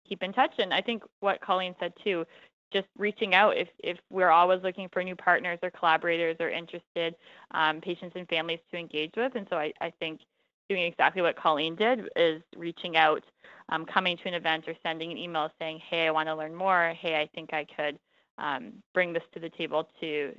keep 0.08 0.24
in 0.24 0.34
touch. 0.34 0.54
And 0.58 0.74
I 0.74 0.82
think 0.82 1.04
what 1.20 1.42
Colleen 1.42 1.76
said 1.80 1.94
too, 2.04 2.26
just 2.74 2.88
reaching 2.98 3.34
out 3.34 3.58
if, 3.58 3.68
if 3.84 3.98
we're 4.10 4.30
always 4.30 4.62
looking 4.64 4.90
for 4.92 5.04
new 5.04 5.16
partners 5.16 5.60
or 5.62 5.72
collaborators 5.72 6.38
or 6.40 6.50
interested 6.50 7.16
um, 7.52 7.82
patients 7.82 8.14
and 8.16 8.28
families 8.28 8.60
to 8.72 8.78
engage 8.78 9.12
with. 9.16 9.36
And 9.36 9.48
so 9.50 9.58
I, 9.58 9.72
I 9.82 9.92
think 10.00 10.22
doing 10.70 10.84
exactly 10.84 11.22
what 11.22 11.36
Colleen 11.36 11.76
did 11.76 12.10
is 12.16 12.42
reaching 12.56 12.98
out 12.98 13.24
um, 13.70 13.86
coming 13.86 14.18
to 14.18 14.28
an 14.28 14.34
event 14.34 14.66
or 14.68 14.76
sending 14.84 15.12
an 15.12 15.18
email 15.18 15.50
saying, 15.60 15.80
hey, 15.90 16.08
I 16.08 16.12
want 16.12 16.28
to 16.28 16.36
learn 16.36 16.56
more. 16.56 16.94
Hey, 17.00 17.16
I 17.16 17.30
think 17.34 17.54
I 17.54 17.66
could 17.66 17.98
um, 18.38 18.74
bring 18.94 19.14
this 19.14 19.24
to 19.34 19.40
the 19.40 19.50
table 19.50 19.88
to, 20.02 20.34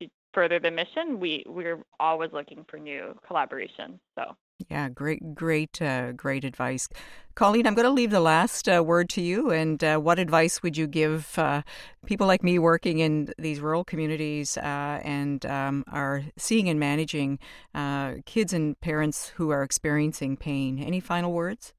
to 0.00 0.08
further 0.32 0.58
the 0.58 0.70
mission. 0.70 1.20
We, 1.20 1.44
we're 1.46 1.82
always 2.00 2.30
looking 2.32 2.64
for 2.68 2.78
new 2.78 3.16
collaborations. 3.28 3.98
So. 4.16 4.36
Yeah, 4.70 4.88
great, 4.88 5.34
great, 5.34 5.82
uh, 5.82 6.12
great 6.12 6.44
advice. 6.44 6.88
Colleen, 7.34 7.66
I'm 7.66 7.74
going 7.74 7.86
to 7.86 7.90
leave 7.90 8.12
the 8.12 8.20
last 8.20 8.68
uh, 8.68 8.82
word 8.84 9.08
to 9.10 9.20
you. 9.20 9.50
And 9.50 9.82
uh, 9.82 9.98
what 9.98 10.18
advice 10.20 10.62
would 10.62 10.76
you 10.76 10.86
give 10.86 11.36
uh, 11.38 11.62
people 12.06 12.26
like 12.26 12.44
me 12.44 12.58
working 12.60 13.00
in 13.00 13.32
these 13.36 13.58
rural 13.58 13.84
communities 13.84 14.56
uh, 14.56 15.00
and 15.02 15.44
um, 15.46 15.84
are 15.90 16.22
seeing 16.36 16.68
and 16.68 16.78
managing 16.78 17.40
uh, 17.74 18.14
kids 18.26 18.52
and 18.52 18.80
parents 18.80 19.30
who 19.30 19.50
are 19.50 19.64
experiencing 19.64 20.36
pain? 20.36 20.78
Any 20.78 21.00
final 21.00 21.32
words? 21.32 21.74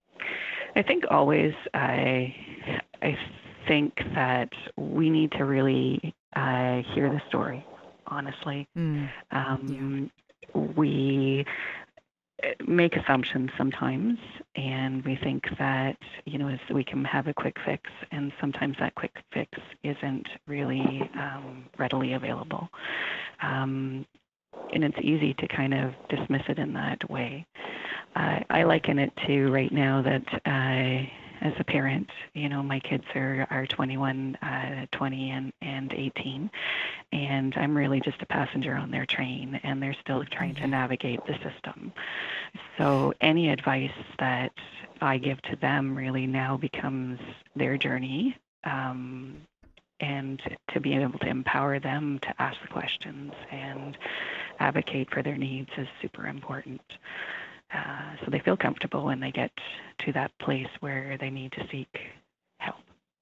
I 0.76 0.84
think 0.84 1.06
always 1.10 1.54
I 1.74 2.36
I 3.02 3.18
think 3.68 3.94
that 4.14 4.50
we 4.78 5.10
need 5.10 5.32
to 5.34 5.46
really 5.46 6.14
uh, 6.36 6.82
hear 6.94 7.10
the 7.10 7.22
story. 7.28 7.66
Honestly, 8.08 8.68
mm. 8.78 9.10
um, 9.32 10.12
yeah. 10.54 10.62
we 10.76 11.44
uh, 12.44 12.48
make 12.68 12.96
assumptions 12.96 13.50
sometimes, 13.58 14.20
and 14.56 15.04
we 15.04 15.16
think 15.16 15.46
that 15.58 15.98
you 16.26 16.38
know 16.38 16.56
we 16.72 16.84
can 16.84 17.04
have 17.04 17.28
a 17.28 17.34
quick 17.34 17.56
fix, 17.66 17.90
and 18.12 18.32
sometimes 18.40 18.76
that 18.80 18.94
quick 18.94 19.16
fix 19.34 19.58
isn't 19.84 20.28
really 20.46 21.10
um, 21.16 21.66
readily 21.80 22.14
available. 22.14 22.70
Um, 23.42 24.06
and 24.76 24.84
it's 24.84 24.98
easy 25.02 25.34
to 25.36 25.48
kind 25.48 25.74
of 25.74 25.94
dismiss 26.10 26.44
it 26.48 26.60
in 26.60 26.74
that 26.74 27.10
way. 27.10 27.46
Uh, 28.16 28.40
I 28.50 28.64
liken 28.64 29.00
it 29.00 29.12
to 29.26 29.52
right 29.52 29.72
now 29.72 30.02
that 30.02 30.42
uh, 30.46 31.10
as 31.42 31.54
a 31.60 31.64
parent, 31.64 32.10
you 32.34 32.50
know, 32.50 32.62
my 32.64 32.80
kids 32.80 33.04
are, 33.14 33.48
are 33.50 33.66
21, 33.68 34.36
uh, 34.36 34.86
20, 34.92 35.32
and, 35.32 35.54
and 35.62 35.94
18, 35.94 36.50
and 37.12 37.54
I'm 37.58 37.76
really 37.76 38.00
just 38.02 38.22
a 38.22 38.26
passenger 38.26 38.76
on 38.76 38.92
their 38.92 39.06
train, 39.06 39.60
and 39.64 39.82
they're 39.82 39.96
still 40.02 40.24
trying 40.32 40.56
to 40.56 40.62
mm-hmm. 40.62 40.72
navigate 40.72 41.20
the 41.26 41.34
system. 41.34 41.92
So 42.78 43.14
any 43.22 43.50
advice 43.50 43.92
that 44.20 44.52
I 45.02 45.18
give 45.18 45.42
to 45.44 45.56
them 45.58 45.98
really 45.98 46.28
now 46.28 46.58
becomes 46.58 47.20
their 47.56 47.78
journey. 47.78 48.38
Um, 48.64 49.42
and 50.00 50.42
to 50.74 50.80
be 50.80 50.96
able 50.96 51.20
to 51.20 51.28
empower 51.28 51.80
them 51.80 52.20
to 52.22 52.42
ask 52.42 52.58
the 52.62 52.68
questions 52.68 53.32
and 53.52 53.98
advocate 54.60 55.10
for 55.12 55.24
their 55.24 55.38
needs 55.38 55.70
is 55.78 55.88
super 56.02 56.28
important. 56.28 56.82
Uh, 57.74 58.16
so 58.24 58.32
they 58.32 58.40
feel 58.40 58.58
comfortable 58.58 59.06
when 59.06 59.20
they 59.20 59.32
get 59.32 59.52
to 60.00 60.12
that 60.14 60.32
place 60.40 60.68
where 60.80 61.18
they 61.20 61.30
need 61.30 61.52
to 61.54 61.68
seek. 61.72 61.98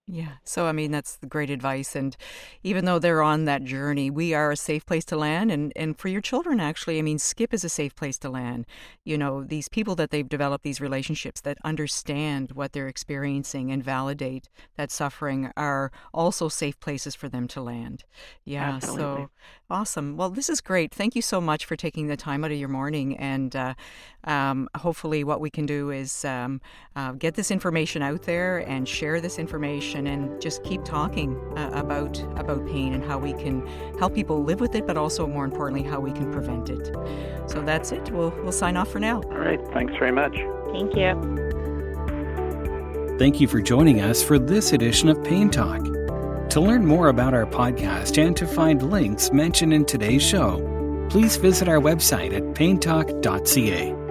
Yeah. 0.05 0.33
So, 0.43 0.65
I 0.65 0.73
mean, 0.73 0.91
that's 0.91 1.17
great 1.29 1.49
advice. 1.49 1.95
And 1.95 2.17
even 2.61 2.83
though 2.83 2.99
they're 2.99 3.21
on 3.21 3.45
that 3.45 3.63
journey, 3.63 4.09
we 4.09 4.33
are 4.33 4.51
a 4.51 4.57
safe 4.57 4.85
place 4.85 5.05
to 5.05 5.15
land. 5.15 5.49
And, 5.49 5.71
and 5.77 5.97
for 5.97 6.09
your 6.09 6.19
children, 6.19 6.59
actually, 6.59 6.99
I 6.99 7.01
mean, 7.01 7.19
Skip 7.19 7.53
is 7.53 7.63
a 7.63 7.69
safe 7.69 7.95
place 7.95 8.17
to 8.19 8.29
land. 8.29 8.65
You 9.05 9.17
know, 9.17 9.45
these 9.45 9.69
people 9.69 9.95
that 9.95 10.11
they've 10.11 10.27
developed 10.27 10.65
these 10.65 10.81
relationships 10.81 11.39
that 11.41 11.57
understand 11.63 12.51
what 12.51 12.73
they're 12.73 12.89
experiencing 12.89 13.71
and 13.71 13.81
validate 13.81 14.49
that 14.75 14.91
suffering 14.91 15.53
are 15.55 15.89
also 16.13 16.49
safe 16.49 16.77
places 16.81 17.15
for 17.15 17.29
them 17.29 17.47
to 17.49 17.61
land. 17.61 18.03
Yeah. 18.43 18.71
Absolutely. 18.71 19.23
So 19.23 19.29
awesome. 19.69 20.17
Well, 20.17 20.31
this 20.31 20.49
is 20.49 20.59
great. 20.59 20.93
Thank 20.93 21.15
you 21.15 21.21
so 21.21 21.39
much 21.39 21.63
for 21.63 21.77
taking 21.77 22.07
the 22.07 22.17
time 22.17 22.43
out 22.43 22.51
of 22.51 22.57
your 22.57 22.67
morning. 22.67 23.15
And 23.17 23.55
uh, 23.55 23.73
um, 24.25 24.67
hopefully, 24.75 25.23
what 25.23 25.39
we 25.39 25.49
can 25.49 25.65
do 25.65 25.91
is 25.91 26.25
um, 26.25 26.59
uh, 26.93 27.13
get 27.13 27.35
this 27.35 27.51
information 27.51 28.01
out 28.01 28.23
there 28.23 28.57
and 28.57 28.87
share 28.87 29.21
this 29.21 29.39
information 29.39 29.92
and 29.95 30.41
just 30.41 30.63
keep 30.63 30.83
talking 30.83 31.37
uh, 31.57 31.69
about 31.73 32.19
about 32.37 32.65
pain 32.67 32.93
and 32.93 33.03
how 33.03 33.17
we 33.17 33.33
can 33.33 33.65
help 33.97 34.13
people 34.13 34.43
live 34.43 34.59
with 34.59 34.75
it, 34.75 34.85
but 34.87 34.97
also 34.97 35.27
more 35.27 35.45
importantly, 35.45 35.83
how 35.83 35.99
we 35.99 36.11
can 36.11 36.31
prevent 36.31 36.69
it. 36.69 36.95
So 37.47 37.61
that's 37.61 37.91
it. 37.91 38.11
We'll 38.11 38.31
we'll 38.43 38.51
sign 38.51 38.77
off 38.77 38.89
for 38.89 38.99
now. 38.99 39.21
All 39.23 39.39
right. 39.39 39.61
Thanks 39.73 39.93
very 39.97 40.11
much. 40.11 40.35
Thank 40.71 40.95
you. 40.95 41.53
Thank 43.19 43.39
you 43.39 43.47
for 43.47 43.61
joining 43.61 44.01
us 44.01 44.23
for 44.23 44.39
this 44.39 44.73
edition 44.73 45.07
of 45.09 45.23
Pain 45.23 45.49
Talk. 45.49 45.83
To 46.49 46.59
learn 46.59 46.85
more 46.85 47.07
about 47.07 47.33
our 47.33 47.45
podcast 47.45 48.23
and 48.23 48.35
to 48.37 48.45
find 48.45 48.91
links 48.91 49.31
mentioned 49.31 49.73
in 49.73 49.85
today's 49.85 50.23
show, 50.23 51.07
please 51.09 51.37
visit 51.37 51.67
our 51.67 51.79
website 51.79 52.33
at 52.33 52.43
paintalk.ca. 52.55 54.02